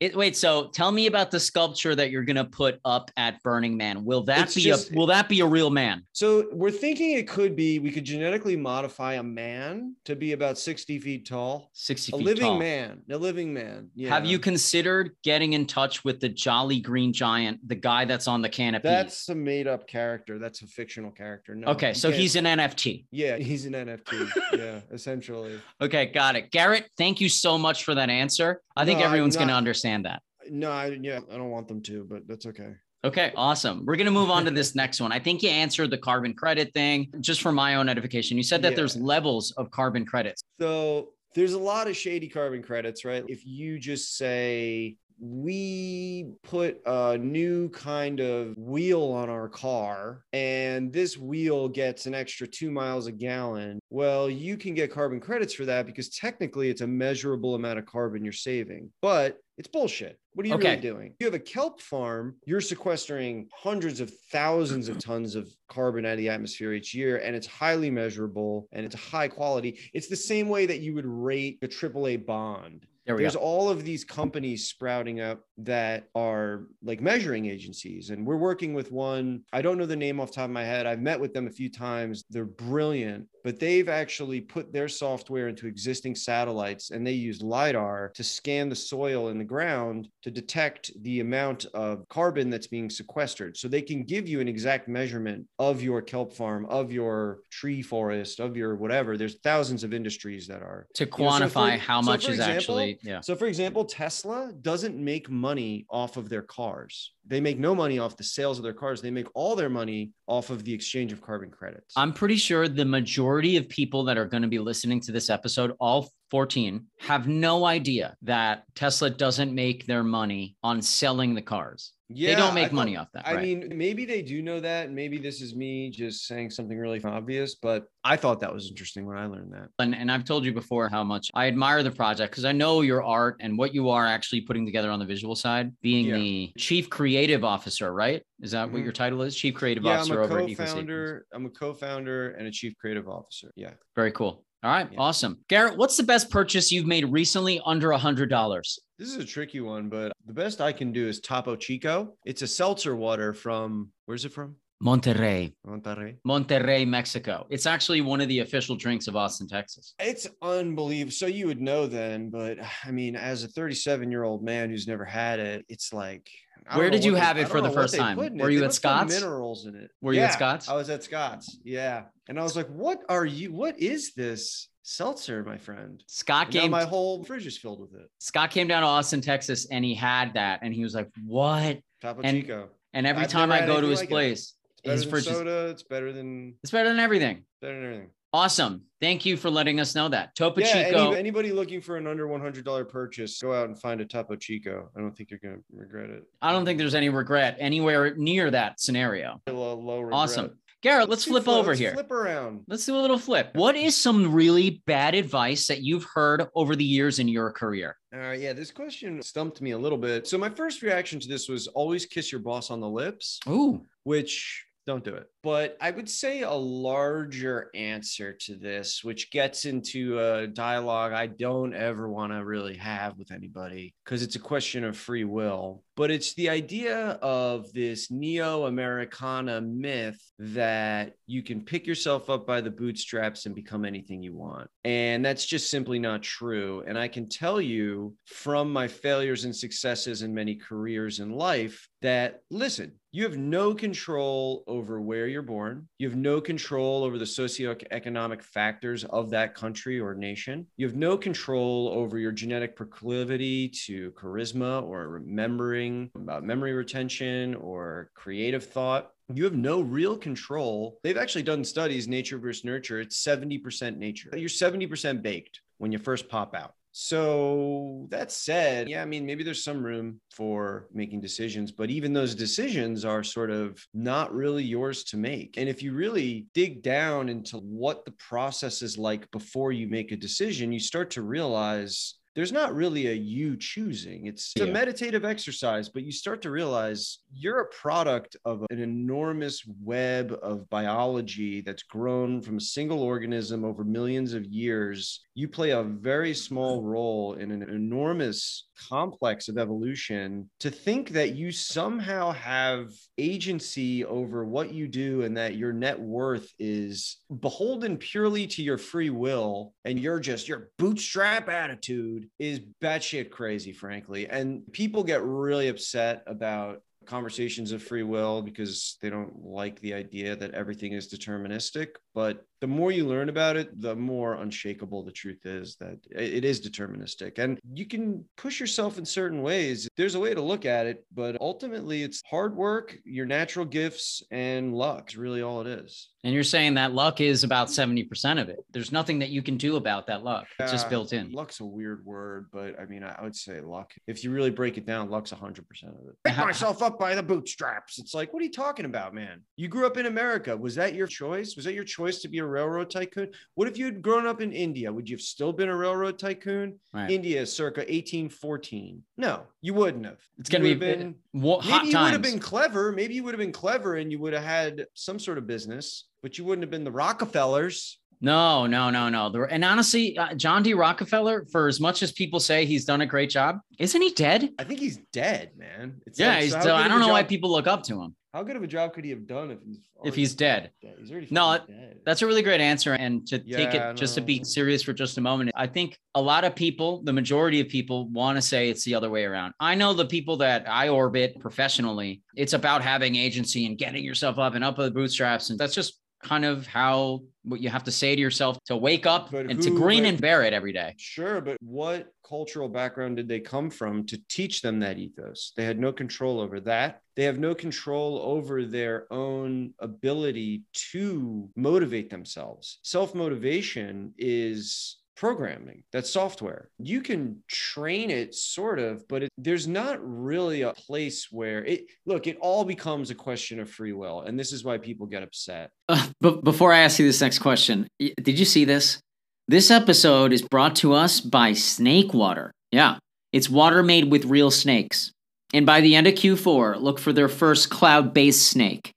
It, 0.00 0.16
wait, 0.16 0.36
so 0.36 0.68
tell 0.68 0.90
me 0.90 1.06
about 1.06 1.30
the 1.30 1.40
sculpture 1.40 1.94
that 1.94 2.10
you're 2.10 2.24
going 2.24 2.36
to 2.36 2.44
put 2.44 2.80
up 2.84 3.10
at 3.16 3.42
Burning 3.42 3.76
Man. 3.76 4.04
Will 4.04 4.22
that 4.24 4.46
it's 4.46 4.54
be 4.54 4.62
just, 4.62 4.90
a 4.90 4.94
Will 4.94 5.06
that 5.06 5.28
be 5.28 5.40
a 5.40 5.46
real 5.46 5.70
man? 5.70 6.02
So 6.12 6.46
we're 6.52 6.70
thinking 6.70 7.12
it 7.12 7.28
could 7.28 7.54
be. 7.54 7.78
We 7.78 7.90
could 7.90 8.04
genetically 8.04 8.56
modify 8.56 9.14
a 9.14 9.22
man 9.22 9.94
to 10.04 10.16
be 10.16 10.32
about 10.32 10.58
sixty 10.58 10.98
feet 10.98 11.26
tall. 11.26 11.70
Sixty 11.72 12.12
feet 12.12 12.20
a 12.20 12.24
living 12.24 12.44
tall. 12.44 12.58
man. 12.58 13.02
A 13.10 13.16
living 13.16 13.54
man. 13.54 13.90
Yeah. 13.94 14.10
Have 14.10 14.26
you 14.26 14.38
considered 14.38 15.12
getting 15.22 15.52
in 15.52 15.66
touch 15.66 16.04
with 16.04 16.20
the 16.20 16.28
Jolly 16.28 16.80
Green 16.80 17.12
Giant, 17.12 17.66
the 17.66 17.76
guy 17.76 18.04
that's 18.04 18.26
on 18.26 18.42
the 18.42 18.48
canopy? 18.48 18.88
That's 18.88 19.28
a 19.28 19.34
made 19.34 19.66
up 19.66 19.86
character. 19.86 20.38
That's 20.38 20.62
a 20.62 20.66
fictional 20.66 21.10
character. 21.10 21.54
No. 21.54 21.68
Okay, 21.68 21.94
so 21.94 22.10
he's 22.10 22.36
an 22.36 22.44
NFT. 22.44 23.06
Yeah, 23.10 23.36
he's 23.36 23.64
an 23.64 23.74
NFT. 23.74 24.30
yeah, 24.58 24.80
essentially. 24.90 25.60
Okay, 25.80 26.06
got 26.06 26.36
it. 26.36 26.50
Garret, 26.50 26.88
thank 26.96 27.20
you 27.20 27.28
so 27.28 27.56
much 27.56 27.84
for 27.84 27.94
that 27.94 28.10
answer. 28.10 28.60
I 28.76 28.84
think 28.84 29.00
no, 29.00 29.06
everyone's 29.06 29.36
going 29.36 29.48
to 29.48 29.54
understand 29.54 29.67
that. 30.04 30.22
No, 30.50 30.70
I, 30.70 30.86
yeah, 31.00 31.20
I 31.30 31.36
don't 31.36 31.50
want 31.50 31.68
them 31.68 31.82
to, 31.82 32.04
but 32.04 32.26
that's 32.26 32.46
okay. 32.46 32.74
Okay, 33.04 33.32
awesome. 33.36 33.84
We're 33.86 33.96
going 33.96 34.06
to 34.06 34.10
move 34.12 34.30
on 34.30 34.44
to 34.44 34.50
this 34.50 34.74
next 34.82 35.00
one. 35.00 35.12
I 35.12 35.18
think 35.18 35.42
you 35.42 35.50
answered 35.50 35.90
the 35.90 35.98
carbon 35.98 36.34
credit 36.34 36.72
thing 36.74 37.08
just 37.20 37.40
for 37.40 37.52
my 37.52 37.76
own 37.76 37.88
edification. 37.88 38.36
You 38.36 38.42
said 38.42 38.62
that 38.62 38.72
yeah. 38.72 38.76
there's 38.76 38.96
levels 38.96 39.52
of 39.52 39.70
carbon 39.70 40.04
credits. 40.04 40.42
So 40.60 41.10
there's 41.34 41.52
a 41.52 41.58
lot 41.58 41.86
of 41.86 41.96
shady 41.96 42.28
carbon 42.28 42.62
credits, 42.62 43.04
right? 43.04 43.24
If 43.28 43.46
you 43.46 43.78
just 43.78 44.16
say 44.16 44.96
we 45.20 46.32
put 46.42 46.80
a 46.86 47.18
new 47.18 47.68
kind 47.70 48.20
of 48.20 48.56
wheel 48.56 49.02
on 49.02 49.28
our 49.28 49.48
car 49.48 50.24
and 50.32 50.92
this 50.92 51.18
wheel 51.18 51.68
gets 51.68 52.06
an 52.06 52.14
extra 52.14 52.46
two 52.46 52.70
miles 52.70 53.06
a 53.06 53.12
gallon. 53.12 53.78
Well, 53.90 54.30
you 54.30 54.56
can 54.56 54.74
get 54.74 54.92
carbon 54.92 55.20
credits 55.20 55.54
for 55.54 55.64
that 55.66 55.86
because 55.86 56.08
technically 56.10 56.70
it's 56.70 56.80
a 56.82 56.86
measurable 56.86 57.54
amount 57.54 57.78
of 57.78 57.86
carbon 57.86 58.22
you're 58.24 58.32
saving. 58.32 58.90
But 59.02 59.38
it's 59.56 59.68
bullshit. 59.68 60.18
What 60.34 60.44
are 60.46 60.50
you 60.50 60.54
Okay. 60.54 60.68
really 60.70 60.80
doing? 60.80 61.14
You 61.18 61.26
have 61.26 61.34
a 61.34 61.38
kelp 61.40 61.80
farm, 61.80 62.36
you're 62.46 62.60
sequestering 62.60 63.48
hundreds 63.52 63.98
of 63.98 64.12
thousands 64.30 64.88
of 64.88 64.98
tons 65.00 65.34
of 65.34 65.52
carbon 65.68 66.06
out 66.06 66.12
of 66.12 66.18
the 66.18 66.28
atmosphere 66.28 66.72
each 66.74 66.94
year, 66.94 67.16
and 67.16 67.34
it's 67.34 67.46
highly 67.46 67.90
measurable 67.90 68.68
and 68.72 68.86
it's 68.86 68.94
high 68.94 69.26
quality. 69.26 69.80
It's 69.92 70.06
the 70.08 70.14
same 70.16 70.48
way 70.48 70.66
that 70.66 70.78
you 70.78 70.94
would 70.94 71.06
rate 71.06 71.58
a 71.62 71.66
AAA 71.66 72.24
bond. 72.24 72.86
There 73.08 73.16
There's 73.16 73.36
go. 73.36 73.40
all 73.40 73.70
of 73.70 73.84
these 73.84 74.04
companies 74.04 74.66
sprouting 74.68 75.22
up 75.22 75.40
that 75.56 76.10
are 76.14 76.66
like 76.82 77.00
measuring 77.00 77.46
agencies, 77.46 78.10
and 78.10 78.26
we're 78.26 78.36
working 78.36 78.74
with 78.74 78.92
one. 78.92 79.44
I 79.50 79.62
don't 79.62 79.78
know 79.78 79.86
the 79.86 79.96
name 79.96 80.20
off 80.20 80.28
the 80.28 80.34
top 80.34 80.44
of 80.44 80.50
my 80.50 80.62
head. 80.62 80.86
I've 80.86 81.00
met 81.00 81.18
with 81.18 81.32
them 81.32 81.46
a 81.46 81.50
few 81.50 81.70
times. 81.70 82.24
They're 82.28 82.44
brilliant, 82.44 83.26
but 83.44 83.58
they've 83.58 83.88
actually 83.88 84.40
put 84.40 84.72
their 84.72 84.88
software 84.88 85.48
into 85.48 85.66
existing 85.66 86.14
satellites 86.14 86.90
and 86.90 87.06
they 87.06 87.12
use 87.12 87.42
LIDAR 87.42 88.12
to 88.14 88.24
scan 88.24 88.68
the 88.68 88.76
soil 88.76 89.28
in 89.28 89.38
the 89.38 89.44
ground 89.44 90.08
to 90.22 90.30
detect 90.30 90.90
the 91.02 91.20
amount 91.20 91.66
of 91.74 92.08
carbon 92.08 92.50
that's 92.50 92.66
being 92.66 92.90
sequestered. 92.90 93.56
So 93.56 93.68
they 93.68 93.82
can 93.82 94.02
give 94.04 94.28
you 94.28 94.40
an 94.40 94.48
exact 94.48 94.88
measurement 94.88 95.46
of 95.58 95.82
your 95.82 96.02
kelp 96.02 96.32
farm, 96.32 96.66
of 96.66 96.92
your 96.92 97.40
tree 97.50 97.82
forest, 97.82 98.40
of 98.40 98.56
your 98.56 98.76
whatever. 98.76 99.16
There's 99.16 99.36
thousands 99.40 99.84
of 99.84 99.92
industries 99.94 100.46
that 100.48 100.62
are 100.62 100.86
To 100.94 101.04
You 101.04 101.10
know, 101.10 101.16
so 101.30 101.44
quantify 101.46 101.72
for- 101.74 101.78
how 101.78 102.02
so 102.02 102.10
much 102.10 102.24
is 102.24 102.30
example, 102.38 102.54
actually, 102.56 102.98
yeah. 103.02 103.20
so, 103.20 103.34
for 103.36 103.46
example, 103.46 103.84
Tesla 103.84 104.52
doesn't 104.62 104.96
make 104.96 105.30
money 105.30 105.86
off 105.90 106.16
of 106.16 106.28
their 106.28 106.42
cars. 106.42 107.12
They 107.26 107.40
make 107.40 107.58
no 107.58 107.74
money 107.74 107.98
off 107.98 108.16
the 108.16 108.24
sales 108.24 108.58
of 108.58 108.64
their 108.64 108.72
cars. 108.72 109.02
They 109.02 109.10
make 109.10 109.26
all 109.34 109.54
their 109.54 109.68
money 109.68 110.12
off 110.26 110.48
of 110.48 110.64
the 110.64 110.72
exchange 110.72 111.12
of 111.12 111.20
carbon 111.20 111.50
credits. 111.50 111.92
I'm 111.94 112.14
pretty 112.14 112.36
sure 112.36 112.68
the 112.68 112.86
majority 112.86 113.28
of 113.56 113.68
people 113.68 114.04
that 114.04 114.18
are 114.18 114.26
going 114.26 114.42
to 114.42 114.48
be 114.48 114.58
listening 114.58 115.00
to 115.02 115.12
this 115.12 115.30
episode, 115.30 115.74
all 115.80 116.10
14, 116.30 116.86
have 117.00 117.28
no 117.28 117.64
idea 117.64 118.16
that 118.22 118.64
Tesla 118.74 119.10
doesn't 119.10 119.54
make 119.54 119.86
their 119.86 120.02
money 120.02 120.56
on 120.62 120.82
selling 120.82 121.34
the 121.34 121.42
cars. 121.42 121.92
They 122.10 122.34
don't 122.34 122.52
I 122.52 122.54
make 122.54 122.64
thought- 122.68 122.74
money 122.74 122.96
off 122.96 123.08
that. 123.12 123.26
I 123.28 123.34
right? 123.34 123.42
mean, 123.42 123.72
maybe 123.76 124.04
they 124.04 124.22
do 124.22 124.42
know 124.42 124.60
that. 124.60 124.90
Maybe 124.90 125.18
this 125.18 125.40
is 125.42 125.54
me 125.54 125.90
just 125.90 126.26
saying 126.26 126.50
something 126.50 126.78
really 126.78 127.02
obvious, 127.04 127.54
but 127.56 127.84
I 128.04 128.16
thought 128.16 128.40
that 128.40 128.52
was 128.52 128.68
interesting 128.70 129.04
when 129.06 129.18
I 129.18 129.26
learned 129.26 129.52
that. 129.52 129.68
and, 129.78 129.94
and 129.94 130.10
I've 130.10 130.24
told 130.24 130.44
you 130.44 130.52
before 130.52 130.88
how 130.88 131.04
much 131.04 131.30
I 131.34 131.46
admire 131.46 131.82
the 131.82 131.90
project 131.90 132.32
because 132.32 132.44
I 132.44 132.52
know 132.52 132.80
your 132.80 133.02
art 133.02 133.36
and 133.40 133.58
what 133.58 133.74
you 133.74 133.90
are 133.90 134.06
actually 134.06 134.40
putting 134.42 134.64
together 134.64 134.90
on 134.90 134.98
the 134.98 135.04
visual 135.04 135.34
side, 135.36 135.72
being 135.82 136.06
Yeah. 136.06 136.16
the 136.16 136.52
chief 136.56 136.88
creative 136.88 137.44
officer, 137.44 137.92
right? 137.92 138.22
Is 138.40 138.52
that 138.52 138.70
what 138.70 138.80
Mhm. 138.80 138.84
your 138.84 138.92
title 138.92 139.22
is? 139.22 139.36
Chief 139.36 139.54
creative 139.54 139.84
Yeah, 139.84 139.92
I'm 139.92 139.98
officer 140.00 140.20
a 140.20 140.24
over 140.24 140.38
at 140.40 140.48
co-founder. 140.56 141.26
I'm 141.34 141.46
a 141.46 141.50
co-founder 141.50 142.30
and 142.32 142.46
a 142.46 142.50
chief 142.50 142.74
creative 142.80 143.08
officer. 143.08 143.50
Yeah. 143.56 143.72
Very 143.96 144.12
cool. 144.12 144.44
All 144.64 144.70
right, 144.70 144.88
Yeah. 144.92 144.98
awesome. 144.98 145.38
Garret, 145.48 145.76
what's 145.76 145.96
the 145.96 146.02
best 146.02 146.30
purchase 146.30 146.72
you've 146.72 146.86
made 146.86 147.04
recently 147.12 147.60
under 147.64 147.92
a 147.92 147.98
hundred 147.98 148.28
dollars? 148.28 148.78
This 148.98 149.08
is 149.08 149.16
a 149.16 149.24
tricky 149.24 149.60
one, 149.60 149.88
but 149.88 150.10
the 150.26 150.32
best 150.32 150.60
I 150.60 150.72
can 150.72 150.90
do 150.90 151.06
is 151.06 151.20
Topo 151.20 151.54
Chico. 151.54 152.14
It's 152.24 152.42
a 152.42 152.48
seltzer 152.48 152.96
water 152.96 153.32
from 153.32 153.90
where's 154.06 154.24
it 154.24 154.32
from? 154.32 154.56
Monterrey, 154.82 155.52
Monterrey. 155.66 156.16
Monterrey, 156.26 156.86
Mexico. 156.86 157.46
It's 157.50 157.66
actually 157.66 158.00
one 158.00 158.20
of 158.20 158.28
the 158.28 158.40
official 158.40 158.76
drinks 158.76 159.08
of 159.08 159.16
Austin, 159.16 159.48
Texas. 159.48 159.94
It's 159.98 160.26
unbelievable. 160.42 161.10
So 161.12 161.26
you 161.26 161.46
would 161.48 161.60
know 161.60 161.86
then, 161.86 162.30
but 162.30 162.58
I 162.84 162.90
mean, 162.92 163.14
as 163.16 163.42
a 163.44 163.48
37 163.48 164.10
year 164.10 164.22
old 164.24 164.42
man 164.44 164.70
who's 164.70 164.86
never 164.88 165.04
had 165.04 165.38
it, 165.40 165.64
it's 165.68 165.92
like. 165.92 166.28
Where 166.74 166.90
did 166.90 167.04
you 167.04 167.12
they- 167.12 167.20
have 167.20 167.38
it 167.38 167.48
for 167.48 167.60
the 167.60 167.70
first 167.70 167.94
time? 167.96 168.16
Were 168.16 168.50
you 168.50 168.60
They 168.60 168.64
at 168.66 168.74
Scott's? 168.74 169.12
Minerals 169.14 169.66
in 169.66 169.74
it. 169.74 169.90
Were 170.00 170.12
you 170.12 170.20
at 170.20 170.32
Scott's? 170.34 170.68
I 170.68 170.74
was 170.74 170.90
at 170.90 171.02
Scott's. 171.04 171.58
Yeah, 171.64 172.04
and 172.28 172.38
I 172.38 172.42
was 172.42 172.56
like, 172.56 172.68
"What 172.68 173.00
are 173.08 173.24
you? 173.24 173.52
What 173.52 173.78
is 173.78 174.14
this 174.14 174.68
seltzer, 174.82 175.42
my 175.44 175.56
friend?" 175.58 176.02
Scott 176.06 176.46
And 176.46 176.52
came. 176.54 176.70
my 176.70 176.84
whole 176.84 177.24
fridge 177.24 177.46
is 177.46 177.56
filled 177.58 177.80
with 177.80 177.94
it. 178.00 178.08
Scott 178.18 178.50
came 178.50 178.68
down 178.68 178.82
to 178.82 178.88
Austin, 178.88 179.20
Texas, 179.20 179.66
and 179.70 179.84
he 179.84 179.94
had 179.94 180.34
that, 180.34 180.60
and 180.62 180.72
he 180.74 180.82
was 180.82 180.94
like, 180.94 181.08
"What?" 181.24 181.78
Topo 182.00 182.20
And 182.22 182.40
Chico. 182.42 182.70
And 182.94 183.06
every 183.06 183.24
I've 183.24 183.28
time 183.30 183.52
I 183.52 183.66
go 183.66 183.80
to 183.80 183.86
his 183.88 184.00
like 184.00 184.08
it. 184.08 184.10
place, 184.10 184.54
It's 184.72 184.82
better 184.82 184.92
his 184.94 185.02
than 185.02 185.10
fridge 185.10 185.26
is 185.26 185.32
soda. 185.32 185.66
It's 185.68 185.82
better 185.82 186.12
than 186.12 186.54
it's 186.62 186.70
better 186.72 186.88
than 186.88 186.98
everything. 187.00 187.44
better 187.60 187.74
than 187.74 187.84
everything. 187.84 188.10
Awesome. 188.32 188.82
Thank 189.00 189.24
you 189.24 189.36
for 189.36 189.48
letting 189.48 189.80
us 189.80 189.94
know 189.94 190.08
that. 190.08 190.34
Topo 190.34 190.60
Yeah, 190.60 190.88
Chico. 190.88 191.08
any, 191.10 191.18
anybody 191.18 191.52
looking 191.52 191.80
for 191.80 191.96
an 191.96 192.06
under 192.06 192.26
$100 192.26 192.88
purchase, 192.88 193.40
go 193.40 193.54
out 193.54 193.68
and 193.68 193.78
find 193.78 194.00
a 194.00 194.04
Topo 194.04 194.36
Chico. 194.36 194.90
I 194.96 195.00
don't 195.00 195.16
think 195.16 195.30
you're 195.30 195.40
gonna 195.42 195.62
regret 195.72 196.10
it. 196.10 196.24
I 196.42 196.52
don't 196.52 196.64
think 196.64 196.78
there's 196.78 196.94
any 196.94 197.08
regret 197.08 197.56
anywhere 197.58 198.14
near 198.16 198.50
that 198.50 198.80
scenario. 198.80 199.40
Low, 199.46 199.78
low. 199.78 200.10
Awesome. 200.12 200.58
Garret, 200.80 201.08
let's 201.08 201.24
do 201.24 201.32
flip 201.32 201.48
over 201.48 201.70
let's 201.70 201.80
here. 201.80 201.92
Flip 201.92 202.10
around. 202.10 202.60
Let's 202.68 202.86
do 202.86 202.96
a 202.96 203.00
little 203.00 203.18
flip. 203.18 203.50
What 203.54 203.74
is 203.74 203.96
some 203.96 204.32
really 204.32 204.80
bad 204.86 205.14
advice 205.16 205.66
that 205.66 205.82
you've 205.82 206.04
heard 206.04 206.46
over 206.54 206.76
the 206.76 206.84
years 206.84 207.18
in 207.18 207.26
your 207.26 207.50
career? 207.50 207.96
All 208.14 208.20
right, 208.20 208.38
yeah, 208.38 208.52
this 208.52 208.70
question 208.70 209.20
stumped 209.22 209.60
me 209.60 209.72
a 209.72 209.78
little 209.78 209.98
bit. 209.98 210.28
So 210.28 210.38
my 210.38 210.48
first 210.48 210.82
reaction 210.82 211.18
to 211.18 211.28
this 211.28 211.48
was 211.48 211.66
always 211.68 212.06
kiss 212.06 212.30
your 212.30 212.40
boss 212.40 212.70
on 212.70 212.80
the 212.80 212.88
lips, 212.88 213.40
Ooh, 213.48 213.86
which 214.04 214.64
don't 214.86 215.02
do 215.02 215.14
it. 215.14 215.26
But 215.42 215.76
I 215.80 215.90
would 215.90 216.08
say 216.08 216.42
a 216.42 216.52
larger 216.52 217.70
answer 217.74 218.32
to 218.32 218.56
this, 218.56 219.04
which 219.04 219.30
gets 219.30 219.64
into 219.66 220.18
a 220.18 220.46
dialogue 220.46 221.12
I 221.12 221.26
don't 221.26 221.74
ever 221.74 222.08
want 222.08 222.32
to 222.32 222.44
really 222.44 222.76
have 222.76 223.16
with 223.18 223.30
anybody 223.30 223.94
because 224.04 224.22
it's 224.22 224.36
a 224.36 224.40
question 224.40 224.84
of 224.84 224.96
free 224.96 225.24
will. 225.24 225.84
But 225.96 226.10
it's 226.10 226.34
the 226.34 226.48
idea 226.48 227.18
of 227.22 227.72
this 227.72 228.10
neo 228.10 228.66
Americana 228.66 229.60
myth 229.60 230.20
that 230.38 231.14
you 231.26 231.42
can 231.42 231.64
pick 231.64 231.86
yourself 231.86 232.30
up 232.30 232.46
by 232.46 232.60
the 232.60 232.70
bootstraps 232.70 233.46
and 233.46 233.54
become 233.54 233.84
anything 233.84 234.22
you 234.22 234.36
want. 234.36 234.70
And 234.84 235.24
that's 235.24 235.44
just 235.44 235.70
simply 235.70 235.98
not 235.98 236.22
true. 236.22 236.84
And 236.86 236.96
I 236.96 237.08
can 237.08 237.28
tell 237.28 237.60
you 237.60 238.14
from 238.26 238.72
my 238.72 238.86
failures 238.86 239.44
and 239.44 239.54
successes 239.54 240.22
in 240.22 240.32
many 240.32 240.54
careers 240.54 241.18
in 241.18 241.30
life 241.30 241.88
that, 242.00 242.42
listen, 242.48 242.92
you 243.10 243.24
have 243.24 243.36
no 243.36 243.74
control 243.74 244.62
over 244.68 245.00
where 245.00 245.26
you're 245.26 245.37
born. 245.42 245.88
You 245.98 246.08
have 246.08 246.16
no 246.16 246.40
control 246.40 247.04
over 247.04 247.18
the 247.18 247.24
socioeconomic 247.24 248.42
factors 248.42 249.04
of 249.04 249.30
that 249.30 249.54
country 249.54 250.00
or 250.00 250.14
nation. 250.14 250.66
You 250.76 250.86
have 250.86 250.96
no 250.96 251.16
control 251.16 251.90
over 251.94 252.18
your 252.18 252.32
genetic 252.32 252.76
proclivity 252.76 253.68
to 253.86 254.12
charisma 254.12 254.82
or 254.82 255.08
remembering 255.08 256.10
about 256.14 256.44
memory 256.44 256.72
retention 256.72 257.54
or 257.56 258.10
creative 258.14 258.64
thought. 258.64 259.12
You 259.34 259.44
have 259.44 259.54
no 259.54 259.80
real 259.80 260.16
control. 260.16 260.98
They've 261.02 261.18
actually 261.18 261.42
done 261.42 261.64
studies, 261.64 262.08
nature 262.08 262.38
versus 262.38 262.64
nurture. 262.64 263.00
It's 263.00 263.22
70% 263.22 263.98
nature. 263.98 264.30
You're 264.32 264.48
70% 264.48 265.22
baked 265.22 265.60
when 265.76 265.92
you 265.92 265.98
first 265.98 266.28
pop 266.28 266.54
out. 266.54 266.74
So 267.00 268.08
that 268.08 268.32
said, 268.32 268.88
yeah, 268.88 269.02
I 269.02 269.04
mean, 269.04 269.24
maybe 269.24 269.44
there's 269.44 269.62
some 269.62 269.84
room 269.84 270.20
for 270.32 270.88
making 270.92 271.20
decisions, 271.20 271.70
but 271.70 271.90
even 271.90 272.12
those 272.12 272.34
decisions 272.34 273.04
are 273.04 273.22
sort 273.22 273.52
of 273.52 273.78
not 273.94 274.34
really 274.34 274.64
yours 274.64 275.04
to 275.04 275.16
make. 275.16 275.58
And 275.58 275.68
if 275.68 275.80
you 275.80 275.92
really 275.92 276.46
dig 276.54 276.82
down 276.82 277.28
into 277.28 277.58
what 277.58 278.04
the 278.04 278.10
process 278.18 278.82
is 278.82 278.98
like 278.98 279.30
before 279.30 279.70
you 279.70 279.86
make 279.86 280.10
a 280.10 280.16
decision, 280.16 280.72
you 280.72 280.80
start 280.80 281.10
to 281.10 281.22
realize 281.22 282.14
there's 282.38 282.52
not 282.52 282.72
really 282.72 283.08
a 283.08 283.12
you 283.12 283.56
choosing. 283.56 284.26
It's 284.26 284.52
a 284.60 284.66
Yeah. 284.66 284.70
meditative 284.72 285.24
exercise, 285.24 285.88
but 285.88 286.04
you 286.04 286.12
start 286.12 286.40
to 286.42 286.52
realize 286.52 287.18
you're 287.34 287.58
a 287.62 287.68
product 287.68 288.36
of 288.44 288.64
an 288.70 288.78
enormous 288.78 289.66
web 289.82 290.38
of 290.40 290.70
biology 290.70 291.62
that's 291.62 291.82
grown 291.82 292.40
from 292.40 292.58
a 292.58 292.60
single 292.60 293.00
organism 293.02 293.64
over 293.64 293.82
millions 293.82 294.34
of 294.34 294.44
years. 294.44 295.24
You 295.34 295.48
play 295.48 295.70
a 295.70 295.82
very 295.82 296.32
small 296.32 296.80
role 296.84 297.34
in 297.34 297.50
an 297.50 297.62
enormous 297.64 298.68
complex 298.88 299.48
of 299.48 299.58
evolution. 299.58 300.48
To 300.60 300.70
think 300.70 301.10
that 301.10 301.34
you 301.34 301.50
somehow 301.50 302.30
have 302.30 302.92
agency 303.18 304.04
over 304.04 304.44
what 304.44 304.72
you 304.72 304.86
do 304.86 305.22
and 305.22 305.36
that 305.36 305.56
your 305.56 305.72
net 305.72 305.98
worth 305.98 306.52
is 306.60 307.16
beholden 307.40 307.96
purely 307.96 308.46
to 308.46 308.62
your 308.62 308.78
free 308.78 309.10
will 309.10 309.74
and 309.84 309.98
you're 309.98 310.20
just 310.20 310.46
your 310.46 310.70
bootstrap 310.78 311.48
attitude 311.48 312.27
is 312.38 312.60
batshit 312.82 313.30
crazy, 313.30 313.72
frankly. 313.72 314.28
And 314.28 314.62
people 314.72 315.02
get 315.02 315.22
really 315.22 315.68
upset 315.68 316.22
about 316.26 316.82
conversations 317.06 317.72
of 317.72 317.82
free 317.82 318.02
will 318.02 318.42
because 318.42 318.98
they 319.00 319.10
don't 319.10 319.44
like 319.44 319.80
the 319.80 319.94
idea 319.94 320.36
that 320.36 320.52
everything 320.52 320.92
is 320.92 321.12
deterministic. 321.12 321.88
But 322.14 322.44
the 322.60 322.66
more 322.66 322.90
you 322.90 323.06
learn 323.06 323.28
about 323.28 323.56
it, 323.56 323.80
the 323.80 323.94
more 323.94 324.34
unshakable 324.34 325.04
the 325.04 325.12
truth 325.12 325.46
is 325.46 325.76
that 325.76 325.98
it 326.10 326.44
is 326.44 326.60
deterministic. 326.60 327.38
And 327.38 327.58
you 327.72 327.86
can 327.86 328.24
push 328.36 328.60
yourself 328.60 328.98
in 328.98 329.04
certain 329.04 329.42
ways. 329.42 329.88
There's 329.96 330.14
a 330.14 330.20
way 330.20 330.34
to 330.34 330.40
look 330.40 330.66
at 330.66 330.86
it, 330.86 331.04
but 331.14 331.36
ultimately 331.40 332.02
it's 332.02 332.22
hard 332.28 332.56
work, 332.56 332.96
your 333.04 333.26
natural 333.26 333.64
gifts, 333.64 334.22
and 334.30 334.74
luck 334.74 335.10
is 335.10 335.16
really 335.16 335.42
all 335.42 335.60
it 335.60 335.66
is. 335.66 336.08
And 336.24 336.34
you're 336.34 336.42
saying 336.42 336.74
that 336.74 336.92
luck 336.92 337.20
is 337.20 337.44
about 337.44 337.68
70% 337.68 338.40
of 338.40 338.48
it. 338.48 338.58
There's 338.72 338.90
nothing 338.90 339.20
that 339.20 339.28
you 339.28 339.40
can 339.40 339.56
do 339.56 339.76
about 339.76 340.08
that 340.08 340.24
luck. 340.24 340.46
It's 340.58 340.72
just 340.72 340.90
built 340.90 341.12
in. 341.12 341.30
Luck's 341.30 341.60
a 341.60 341.64
weird 341.64 342.04
word, 342.04 342.46
but 342.52 342.78
I 342.78 342.86
mean, 342.86 343.04
I 343.04 343.22
would 343.22 343.36
say 343.36 343.60
luck. 343.60 343.92
If 344.08 344.24
you 344.24 344.32
really 344.32 344.50
break 344.50 344.76
it 344.78 344.84
down, 344.84 345.10
luck's 345.10 345.32
100% 345.32 345.60
of 345.84 346.08
it. 346.08 346.16
Pick 346.24 346.36
myself 346.38 346.82
up 346.82 346.98
by 346.98 347.14
the 347.14 347.22
bootstraps. 347.22 348.00
It's 348.00 348.14
like, 348.14 348.32
what 348.32 348.42
are 348.42 348.44
you 348.44 348.52
talking 348.52 348.84
about, 348.84 349.14
man? 349.14 349.42
You 349.56 349.68
grew 349.68 349.86
up 349.86 349.96
in 349.96 350.06
America. 350.06 350.56
Was 350.56 350.74
that 350.74 350.94
your 350.94 351.06
choice? 351.06 351.54
Was 351.54 351.64
that 351.66 351.74
your 351.74 351.84
choice 351.84 352.20
to 352.22 352.28
be 352.28 352.38
a 352.38 352.46
railroad 352.48 352.90
tycoon? 352.90 353.30
What 353.54 353.68
if 353.68 353.78
you 353.78 353.84
had 353.86 354.02
grown 354.02 354.26
up 354.26 354.40
in 354.40 354.52
India? 354.52 354.92
Would 354.92 355.08
you 355.08 355.16
have 355.16 355.22
still 355.22 355.52
been 355.52 355.68
a 355.68 355.76
railroad 355.76 356.18
tycoon? 356.18 356.78
Right. 356.92 357.10
India, 357.10 357.44
circa 357.46 357.80
1814. 357.80 359.02
No, 359.16 359.42
you 359.60 359.74
wouldn't 359.74 360.04
have. 360.04 360.18
It's 360.38 360.48
going 360.48 360.62
to 360.62 360.68
be 360.68 360.74
been, 360.74 361.14
uh, 361.34 361.58
hot 361.60 361.84
maybe 361.84 361.88
you 361.88 361.98
would 361.98 362.12
have 362.12 362.22
been 362.22 362.38
clever. 362.38 362.92
Maybe 362.92 363.14
you 363.14 363.24
would 363.24 363.34
have 363.34 363.40
been 363.40 363.52
clever 363.52 363.96
and 363.96 364.10
you 364.10 364.18
would 364.18 364.32
have 364.32 364.44
had 364.44 364.86
some 364.94 365.18
sort 365.18 365.38
of 365.38 365.46
business 365.46 366.04
but 366.22 366.38
you 366.38 366.44
wouldn't 366.44 366.62
have 366.62 366.70
been 366.70 366.84
the 366.84 366.92
Rockefellers. 366.92 367.98
No, 368.20 368.66
no, 368.66 368.90
no, 368.90 369.08
no. 369.08 369.44
And 369.44 369.64
honestly, 369.64 370.18
uh, 370.18 370.34
John 370.34 370.62
D. 370.62 370.74
Rockefeller, 370.74 371.46
for 371.52 371.68
as 371.68 371.80
much 371.80 372.02
as 372.02 372.12
people 372.12 372.40
say 372.40 372.64
he's 372.64 372.84
done 372.84 373.00
a 373.00 373.06
great 373.06 373.30
job, 373.30 373.60
isn't 373.78 374.00
he 374.00 374.10
dead? 374.10 374.50
I 374.58 374.64
think 374.64 374.80
he's 374.80 374.98
dead, 375.12 375.52
man. 375.56 376.00
It's 376.06 376.18
yeah, 376.18 376.34
like, 376.34 376.42
he's. 376.44 376.52
So 376.52 376.74
I 376.74 376.88
don't 376.88 376.98
know 376.98 377.06
job, 377.06 377.12
why 377.12 377.22
people 377.22 377.50
look 377.50 377.66
up 377.66 377.84
to 377.84 378.02
him. 378.02 378.14
How 378.34 378.42
good 378.42 378.56
of 378.56 378.62
a 378.62 378.66
job 378.66 378.92
could 378.92 379.04
he 379.04 379.10
have 379.10 379.26
done 379.26 379.50
if 379.50 379.58
he's 379.64 379.78
if 380.04 380.14
he's 380.14 380.34
dead? 380.34 380.70
dead. 380.82 380.96
He's 381.00 381.10
already 381.10 381.28
no, 381.30 381.58
dead. 381.66 382.00
that's 382.04 382.22
a 382.22 382.26
really 382.26 382.42
great 382.42 382.60
answer. 382.60 382.92
And 382.92 383.26
to 383.28 383.42
yeah, 383.44 383.56
take 383.56 383.74
it 383.74 383.96
just 383.96 384.16
to 384.16 384.20
be 384.20 384.44
serious 384.44 384.82
for 384.82 384.92
just 384.92 385.16
a 385.16 385.20
moment, 385.20 385.50
I 385.54 385.66
think 385.66 385.96
a 386.14 386.20
lot 386.20 386.44
of 386.44 386.54
people, 386.54 387.02
the 387.04 387.12
majority 387.12 387.60
of 387.60 387.68
people, 387.68 388.08
want 388.08 388.36
to 388.36 388.42
say 388.42 388.68
it's 388.68 388.84
the 388.84 388.94
other 388.94 389.10
way 389.10 389.24
around. 389.24 389.54
I 389.60 389.74
know 389.76 389.94
the 389.94 390.06
people 390.06 390.36
that 390.38 390.68
I 390.68 390.88
orbit 390.88 391.40
professionally. 391.40 392.22
It's 392.36 392.52
about 392.52 392.82
having 392.82 393.16
agency 393.16 393.64
and 393.66 393.78
getting 393.78 394.04
yourself 394.04 394.38
up 394.38 394.54
and 394.54 394.62
up 394.62 394.76
with 394.76 394.88
the 394.88 394.92
bootstraps, 394.92 395.50
and 395.50 395.58
that's 395.58 395.74
just 395.74 395.98
kind 396.22 396.44
of 396.44 396.66
how 396.66 397.22
what 397.44 397.60
you 397.60 397.68
have 397.68 397.84
to 397.84 397.92
say 397.92 398.14
to 398.14 398.20
yourself 398.20 398.58
to 398.64 398.76
wake 398.76 399.06
up 399.06 399.30
but 399.30 399.46
and 399.46 399.52
who, 399.52 399.62
to 399.62 399.70
grin 399.70 400.04
and 400.04 400.20
bear 400.20 400.42
it 400.42 400.52
every 400.52 400.72
day. 400.72 400.94
Sure, 400.98 401.40
but 401.40 401.56
what 401.60 402.12
cultural 402.26 402.68
background 402.68 403.16
did 403.16 403.28
they 403.28 403.40
come 403.40 403.70
from 403.70 404.04
to 404.06 404.20
teach 404.28 404.60
them 404.60 404.80
that 404.80 404.98
ethos? 404.98 405.52
They 405.56 405.64
had 405.64 405.78
no 405.78 405.92
control 405.92 406.40
over 406.40 406.60
that. 406.60 407.00
They 407.16 407.24
have 407.24 407.38
no 407.38 407.54
control 407.54 408.18
over 408.18 408.64
their 408.64 409.12
own 409.12 409.74
ability 409.78 410.62
to 410.92 411.48
motivate 411.56 412.10
themselves. 412.10 412.78
Self 412.82 413.14
motivation 413.14 414.12
is 414.18 414.98
programming 415.18 415.82
that's 415.92 416.10
software. 416.10 416.70
You 416.78 417.00
can 417.00 417.42
train 417.48 418.10
it 418.10 418.34
sort 418.34 418.78
of 418.78 419.06
but 419.08 419.24
it, 419.24 419.30
there's 419.36 419.66
not 419.66 419.98
really 420.00 420.62
a 420.62 420.72
place 420.72 421.26
where 421.32 421.64
it 421.64 421.86
look 422.06 422.28
it 422.28 422.38
all 422.40 422.64
becomes 422.64 423.10
a 423.10 423.16
question 423.16 423.58
of 423.58 423.68
free 423.68 423.92
will 423.92 424.20
and 424.20 424.38
this 424.38 424.52
is 424.52 424.62
why 424.62 424.78
people 424.78 425.06
get 425.06 425.24
upset. 425.24 425.70
Uh, 425.88 426.06
but 426.20 426.44
before 426.44 426.72
i 426.72 426.78
ask 426.78 427.00
you 427.00 427.06
this 427.06 427.20
next 427.20 427.40
question 427.40 427.88
did 427.98 428.38
you 428.38 428.44
see 428.44 428.64
this? 428.64 429.00
This 429.48 429.70
episode 429.70 430.32
is 430.32 430.42
brought 430.42 430.76
to 430.76 430.92
us 430.92 431.20
by 431.20 431.52
snake 431.52 432.14
water. 432.14 432.52
Yeah 432.70 432.98
it's 433.32 433.50
water 433.50 433.82
made 433.82 434.10
with 434.10 434.24
real 434.24 434.50
snakes. 434.50 435.12
And 435.52 435.66
by 435.66 435.80
the 435.80 435.96
end 435.96 436.06
of 436.06 436.14
q4 436.14 436.80
look 436.80 437.00
for 437.00 437.12
their 437.12 437.28
first 437.28 437.70
cloud-based 437.70 438.46
snake. 438.46 438.92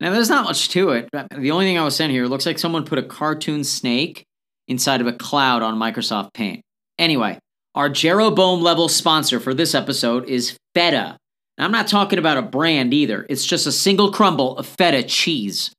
Now 0.00 0.12
there's 0.12 0.30
not 0.30 0.44
much 0.44 0.70
to 0.70 0.90
it. 0.90 1.10
The 1.12 1.50
only 1.50 1.66
thing 1.66 1.78
i 1.78 1.84
was 1.84 1.94
saying 1.94 2.10
here 2.10 2.26
looks 2.26 2.46
like 2.46 2.58
someone 2.58 2.86
put 2.86 2.98
a 2.98 3.02
cartoon 3.02 3.64
snake 3.64 4.24
inside 4.68 5.00
of 5.00 5.06
a 5.06 5.12
cloud 5.12 5.62
on 5.62 5.78
Microsoft 5.78 6.32
Paint. 6.34 6.62
Anyway, 6.98 7.38
our 7.74 7.88
Jeroboam 7.88 8.60
level 8.60 8.88
sponsor 8.88 9.40
for 9.40 9.54
this 9.54 9.74
episode 9.74 10.28
is 10.28 10.56
Feta. 10.74 11.16
I'm 11.58 11.72
not 11.72 11.88
talking 11.88 12.20
about 12.20 12.36
a 12.36 12.42
brand 12.42 12.94
either, 12.94 13.26
it's 13.28 13.44
just 13.44 13.66
a 13.66 13.72
single 13.72 14.12
crumble 14.12 14.56
of 14.58 14.66
feta 14.66 15.02
cheese. 15.02 15.72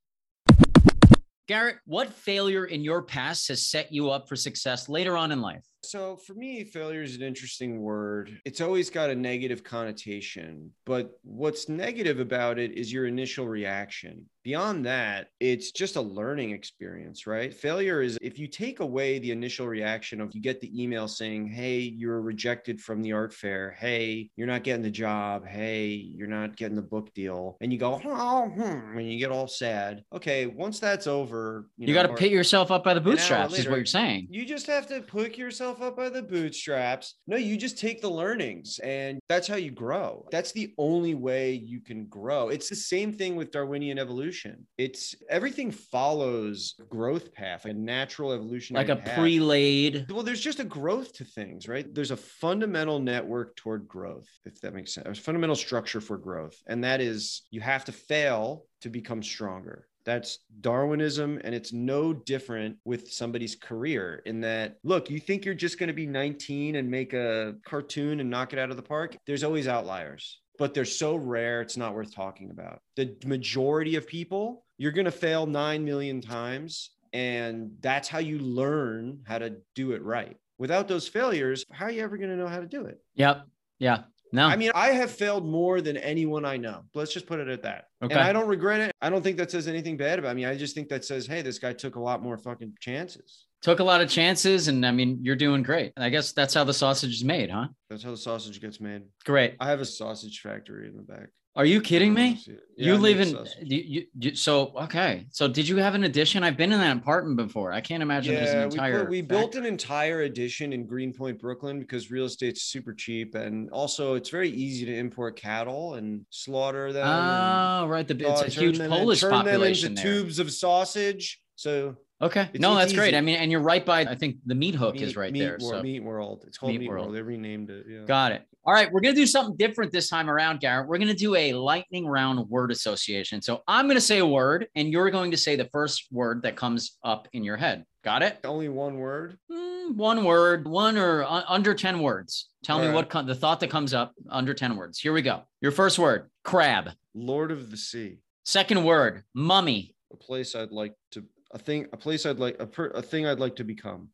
Garret, 1.48 1.78
what 1.86 2.14
failure 2.14 2.66
in 2.66 2.84
your 2.84 3.02
past 3.02 3.48
has 3.48 3.66
set 3.66 3.92
you 3.92 4.10
up 4.10 4.28
for 4.28 4.36
success 4.36 4.90
later 4.90 5.16
on 5.16 5.32
in 5.32 5.42
life? 5.42 5.66
So 5.84 6.18
for 6.18 6.34
me, 6.34 6.64
failure 6.64 7.02
is 7.02 7.16
an 7.16 7.22
interesting 7.22 7.82
word. 7.82 8.40
It's 8.46 8.62
always 8.62 8.90
got 8.90 9.10
a 9.10 9.16
negative 9.16 9.64
connotation, 9.64 10.72
but 10.86 11.20
what's 11.24 11.70
negative 11.70 12.20
about 12.20 12.60
it 12.60 12.78
is 12.78 12.92
your 12.92 13.08
initial 13.08 13.48
reaction. 13.48 14.26
Beyond 14.44 14.86
that, 14.86 15.28
it's 15.40 15.72
just 15.72 15.96
a 15.96 16.02
learning 16.02 16.52
experience, 16.52 17.28
right? 17.28 17.54
Failure 17.54 18.02
is 18.02 18.18
if 18.22 18.40
you 18.40 18.48
take 18.48 18.80
away 18.80 19.20
the 19.20 19.32
initial 19.32 19.68
reaction 19.68 20.22
of 20.22 20.34
you 20.34 20.42
get 20.42 20.62
the 20.62 20.82
email 20.82 21.08
saying, 21.08 21.48
Hey, 21.48 21.80
you're 21.80 22.22
rejected 22.22 22.80
from 22.80 23.02
the 23.02 23.12
art 23.12 23.34
fair. 23.34 23.72
Hey, 23.72 24.32
you're 24.38 24.48
not 24.48 24.64
getting 24.64 24.82
the 24.82 24.90
job. 24.90 25.46
Hey, 25.46 25.88
you're 25.88 26.28
not 26.28 26.56
getting 26.56 26.76
the 26.76 26.82
book 26.82 27.14
deal. 27.14 27.58
And 27.62 27.72
you 27.72 27.78
go, 27.78 28.02
Oh, 28.06 28.48
hmm, 28.48 28.98
and 28.98 29.12
you 29.12 29.20
get 29.20 29.32
all 29.32 29.48
sad. 29.48 30.04
Okay, 30.14 30.48
once 30.48 30.80
that's 30.80 31.06
over, 31.06 31.68
you, 31.78 31.90
you 31.90 31.94
got 31.94 32.04
to 32.04 32.14
pick 32.14 32.32
yourself 32.32 32.72
up 32.72 32.84
by 32.84 32.94
the 32.94 33.02
bootstraps, 33.02 33.52
later, 33.52 33.62
is 33.62 33.68
what 33.70 33.76
you're 33.76 33.86
saying. 33.86 34.28
You 34.32 34.46
just 34.46 34.68
have 34.68 34.88
to 34.88 35.02
pick 35.02 35.38
yourself 35.38 35.69
yourself 35.70 35.88
up 35.88 35.98
by 35.98 36.10
the 36.10 36.22
bootstraps. 36.22 37.16
No, 37.28 37.38
you 37.38 37.58
just 37.58 37.78
take 37.78 38.02
the 38.02 38.10
learnings 38.10 38.80
and 38.80 39.20
that's 39.30 39.48
how 39.48 39.56
you 39.56 39.72
grow. 39.72 40.26
That's 40.32 40.52
the 40.52 40.74
only 40.78 41.16
way 41.16 41.54
you 41.54 41.80
can 41.80 42.06
grow. 42.06 42.50
It's 42.50 42.70
the 42.70 42.76
same 42.76 43.14
thing 43.14 43.36
with 43.36 43.52
Darwinian 43.52 44.00
evolution. 44.00 44.66
It's 44.78 45.16
everything 45.30 45.72
follows 45.72 46.76
growth 46.90 47.34
path, 47.34 47.66
a 47.66 47.74
natural 47.74 48.32
evolution. 48.32 48.76
Like 48.76 48.90
a 48.90 48.96
path. 48.96 49.20
pre-laid. 49.20 50.12
Well, 50.12 50.24
there's 50.24 50.42
just 50.42 50.60
a 50.60 50.64
growth 50.64 51.14
to 51.14 51.24
things, 51.24 51.68
right? 51.68 51.86
There's 51.94 52.12
a 52.12 52.18
fundamental 52.18 53.00
network 53.00 53.56
toward 53.56 53.88
growth, 53.88 54.28
if 54.46 54.60
that 54.62 54.74
makes 54.74 54.94
sense. 54.94 55.20
A 55.20 55.22
fundamental 55.22 55.56
structure 55.56 56.02
for 56.02 56.18
growth. 56.18 56.56
And 56.68 56.84
that 56.84 57.02
is 57.02 57.44
you 57.52 57.62
have 57.62 57.86
to 57.86 57.92
fail 57.92 58.66
to 58.82 58.90
become 58.90 59.22
stronger. 59.22 59.86
That's 60.10 60.40
Darwinism. 60.62 61.40
And 61.44 61.54
it's 61.54 61.72
no 61.72 62.14
different 62.14 62.78
with 62.84 63.12
somebody's 63.12 63.56
career 63.56 64.24
in 64.26 64.42
that, 64.42 64.80
look, 64.84 65.12
you 65.12 65.20
think 65.20 65.46
you're 65.46 65.54
just 65.54 65.78
going 65.78 65.90
to 65.90 65.94
be 65.94 66.08
19 66.08 66.78
and 66.78 66.90
make 66.90 67.14
a 67.14 67.54
cartoon 67.64 68.20
and 68.20 68.28
knock 68.28 68.52
it 68.52 68.58
out 68.58 68.72
of 68.72 68.76
the 68.76 68.82
park? 68.82 69.16
There's 69.28 69.44
always 69.44 69.68
outliers, 69.68 70.40
but 70.58 70.74
they're 70.74 70.84
so 70.84 71.16
rare, 71.16 71.62
it's 71.62 71.78
not 71.78 71.94
worth 71.94 72.12
talking 72.12 72.50
about. 72.50 72.82
The 72.96 73.16
majority 73.24 73.98
of 73.98 74.08
people, 74.08 74.66
you're 74.80 74.94
going 74.94 75.06
to 75.06 75.12
fail 75.12 75.46
9 75.46 75.86
million 75.86 76.22
times. 76.22 76.90
And 77.14 77.74
that's 77.80 78.08
how 78.08 78.18
you 78.18 78.40
learn 78.40 79.20
how 79.28 79.38
to 79.38 79.58
do 79.76 79.92
it 79.92 80.02
right. 80.02 80.38
Without 80.58 80.88
those 80.88 81.08
failures, 81.08 81.64
how 81.72 81.86
are 81.86 81.92
you 81.92 82.02
ever 82.02 82.18
going 82.18 82.32
to 82.32 82.36
know 82.36 82.48
how 82.48 82.62
to 82.62 82.66
do 82.66 82.86
it? 82.86 83.00
Yep. 83.14 83.46
Yeah. 83.78 84.06
No. 84.32 84.48
I 84.48 84.56
mean, 84.56 84.72
I 84.76 84.90
have 84.90 85.12
failed 85.12 85.46
more 85.46 85.82
than 85.82 85.98
anyone 85.98 86.46
I 86.46 86.58
know. 86.58 86.84
Let's 86.94 87.14
just 87.14 87.26
put 87.26 87.40
it 87.40 87.48
at 87.48 87.64
that. 87.64 87.86
Okay. 88.04 88.14
And 88.14 88.24
I 88.24 88.32
don't 88.32 88.48
regret 88.48 88.82
it. 88.82 88.92
I 89.02 89.10
don't 89.10 89.24
think 89.24 89.38
that 89.38 89.50
says 89.50 89.68
anything 89.68 89.98
bad 89.98 90.20
about 90.20 90.36
me. 90.36 90.46
I 90.46 90.56
just 90.56 90.76
think 90.76 90.90
that 90.90 91.04
says, 91.04 91.26
hey, 91.26 91.42
this 91.42 91.60
guy 91.60 91.74
took 91.74 91.96
a 91.96 92.00
lot 92.00 92.22
more 92.22 92.38
fucking 92.38 92.74
chances. 92.80 93.46
Took 93.62 93.80
a 93.80 93.84
lot 93.84 94.02
of 94.02 94.10
chances. 94.10 94.68
And 94.68 94.86
I 94.86 94.92
mean, 94.92 95.20
you're 95.22 95.36
doing 95.36 95.64
great. 95.64 95.94
I 95.98 96.10
guess 96.10 96.32
that's 96.32 96.54
how 96.54 96.64
the 96.64 96.74
sausage 96.74 97.14
is 97.14 97.24
made, 97.24 97.50
huh? 97.50 97.68
That's 97.90 98.04
how 98.04 98.12
the 98.12 98.18
sausage 98.18 98.62
gets 98.62 98.80
made. 98.80 99.04
Great. 99.26 99.56
I 99.60 99.70
have 99.70 99.82
a 99.82 99.86
sausage 99.86 100.42
factory 100.42 100.88
in 100.88 100.96
the 100.96 101.02
back. 101.02 101.30
Are 101.60 101.66
you 101.66 101.82
kidding 101.82 102.14
me? 102.14 102.40
Yeah, 102.48 102.56
you 102.78 102.96
live 102.96 103.20
in 103.20 103.38
you, 103.62 103.78
you, 103.86 104.06
you, 104.18 104.34
so 104.34 104.72
okay. 104.84 105.26
So 105.30 105.46
did 105.50 105.68
you 105.68 105.76
have 105.76 105.94
an 105.94 106.06
addition? 106.06 106.42
I've 106.42 106.56
been 106.56 106.72
in 106.72 106.80
that 106.80 106.96
apartment 106.96 107.36
before. 107.36 107.74
I 107.74 107.82
can't 107.82 108.02
imagine 108.02 108.34
yeah, 108.34 108.40
there's 108.40 108.54
an 108.54 108.62
entire. 108.62 109.04
We, 109.04 109.10
we 109.10 109.22
built 109.24 109.56
an 109.56 109.66
entire 109.66 110.22
addition 110.22 110.72
in 110.72 110.88
Greenpoint, 110.88 111.38
Brooklyn, 111.38 111.82
because 111.82 112.10
real 112.12 112.24
estate's 112.24 112.62
super 112.62 112.94
cheap, 112.94 113.36
and 113.36 113.70
also 113.72 114.14
it's 114.14 114.30
very 114.30 114.50
easy 114.50 114.86
to 114.86 114.96
import 114.96 115.36
cattle 115.36 115.96
and 115.96 116.26
slaughter 116.30 116.94
them. 116.94 117.06
Oh, 117.06 117.88
right. 117.90 118.08
The 118.08 118.16
it's 118.18 118.42
a 118.42 118.62
huge 118.62 118.80
Polish 118.80 119.20
population. 119.20 119.30
turn 119.30 119.46
them 119.46 119.64
into 119.64 120.02
there. 120.02 120.22
tubes 120.22 120.40
of 120.40 120.50
sausage. 120.50 121.42
So 121.58 121.98
Okay. 122.22 122.50
It's, 122.54 122.62
no, 122.62 122.72
it's 122.72 122.80
that's 122.80 122.92
easy. 122.92 122.98
great. 122.98 123.16
I 123.16 123.22
mean, 123.22 123.38
and 123.38 123.50
you're 123.50 123.62
right 123.62 123.86
by, 123.86 124.02
I 124.02 124.16
think 124.16 124.38
the 124.46 124.56
meat 124.56 124.76
hook 124.76 124.96
meat, 124.96 125.04
is 125.04 125.16
right 125.16 125.32
meat 125.32 125.40
there. 125.40 125.58
World, 125.62 125.72
so 125.72 125.82
Meat 125.82 126.04
World. 126.04 126.44
It's 126.48 126.58
called 126.58 126.74
Meat, 126.74 126.82
meat 126.82 126.90
World. 126.90 127.06
World. 127.08 127.16
They 127.16 127.22
renamed 127.22 127.70
it. 127.70 127.86
Yeah. 127.88 128.00
Got 128.06 128.34
it. 128.34 128.46
All 128.66 128.74
right. 128.74 128.92
We're 128.92 129.00
going 129.00 129.16
to 129.16 129.22
do 129.22 129.26
something 129.26 129.56
different 129.56 129.94
this 129.94 130.10
time 130.10 130.30
around, 130.30 130.60
Garret. 130.60 130.88
We're 130.88 130.98
going 130.98 131.08
to 131.08 131.14
do 131.14 131.36
a 131.36 131.54
lightning 131.54 132.06
round 132.06 132.50
word 132.50 132.72
association. 132.72 133.42
So 133.42 133.64
I'm 133.68 133.86
going 133.86 133.96
to 133.96 134.02
say 134.02 134.18
a 134.18 134.26
word 134.26 134.68
and 134.76 134.92
you're 134.92 135.10
going 135.12 135.32
to 135.32 135.38
say 135.38 135.56
the 135.56 135.70
first 135.72 136.08
word 136.12 136.42
that 136.44 136.58
comes 136.58 136.98
up 137.04 137.30
in 137.32 137.44
your 137.44 137.56
head. 137.56 137.86
Got 138.04 138.22
it? 138.24 138.40
Only 138.44 138.70
one 138.70 138.98
word? 138.98 139.38
Mm, 139.52 139.96
one 139.96 140.24
word, 140.24 140.68
one 140.68 140.98
or 140.98 141.24
uh, 141.24 141.44
under 141.48 141.74
10 141.74 142.00
words. 142.00 142.50
Tell 142.64 142.78
All 142.78 142.82
me 142.82 142.88
right. 142.90 142.96
what 142.96 143.10
com- 143.10 143.28
the 143.28 143.36
thought 143.36 143.60
that 143.62 143.70
comes 143.70 143.94
up 143.94 144.14
under 144.30 144.54
10 144.54 144.76
words. 144.76 145.00
Here 145.00 145.14
we 145.14 145.22
go. 145.22 145.44
Your 145.62 145.72
first 145.72 146.00
word, 146.00 146.30
crab. 146.44 146.92
Lord 147.14 147.52
of 147.52 147.72
the 147.72 147.78
Sea. 147.78 148.20
Second 148.46 148.84
word, 148.84 149.24
mummy. 149.34 149.96
A 150.14 150.18
place 150.18 150.56
I'd 150.56 150.72
like 150.72 150.96
to 151.12 151.24
a 151.52 151.60
thing, 151.60 151.88
a 151.92 151.98
place 151.98 152.26
I'd 152.26 152.40
like, 152.40 152.58
a, 152.60 152.68
per, 152.68 152.88
a 152.88 153.02
thing 153.02 153.26
I'd 153.26 153.40
like 153.40 153.56
to 153.58 153.64
become. 153.64 154.10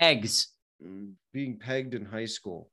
Eggs. 0.00 0.48
Mm, 0.84 1.12
being 1.32 1.58
pegged 1.58 1.94
in 1.94 2.04
high 2.04 2.26
school. 2.26 2.70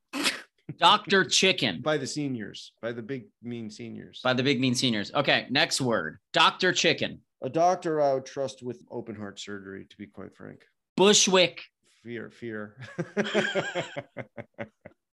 Dr. 0.78 1.26
Chicken. 1.26 1.82
by 1.82 1.98
the 1.98 2.08
seniors, 2.08 2.72
by 2.82 2.92
the 2.92 3.02
big 3.02 3.26
mean 3.42 3.70
seniors. 3.70 4.22
By 4.24 4.34
the 4.34 4.44
big 4.44 4.60
mean 4.60 4.76
seniors. 4.76 5.12
Okay, 5.14 5.48
next 5.50 5.82
word. 5.82 6.20
Dr. 6.32 6.72
Chicken. 6.72 7.20
A 7.42 7.50
doctor 7.50 8.02
I 8.02 8.14
would 8.14 8.26
trust 8.26 8.64
with 8.64 8.82
open 8.90 9.16
heart 9.16 9.40
surgery, 9.40 9.86
to 9.90 9.98
be 9.98 10.08
quite 10.08 10.36
frank. 10.36 10.62
Bushwick. 10.96 11.62
Fear, 12.04 12.32
fear. 12.32 12.78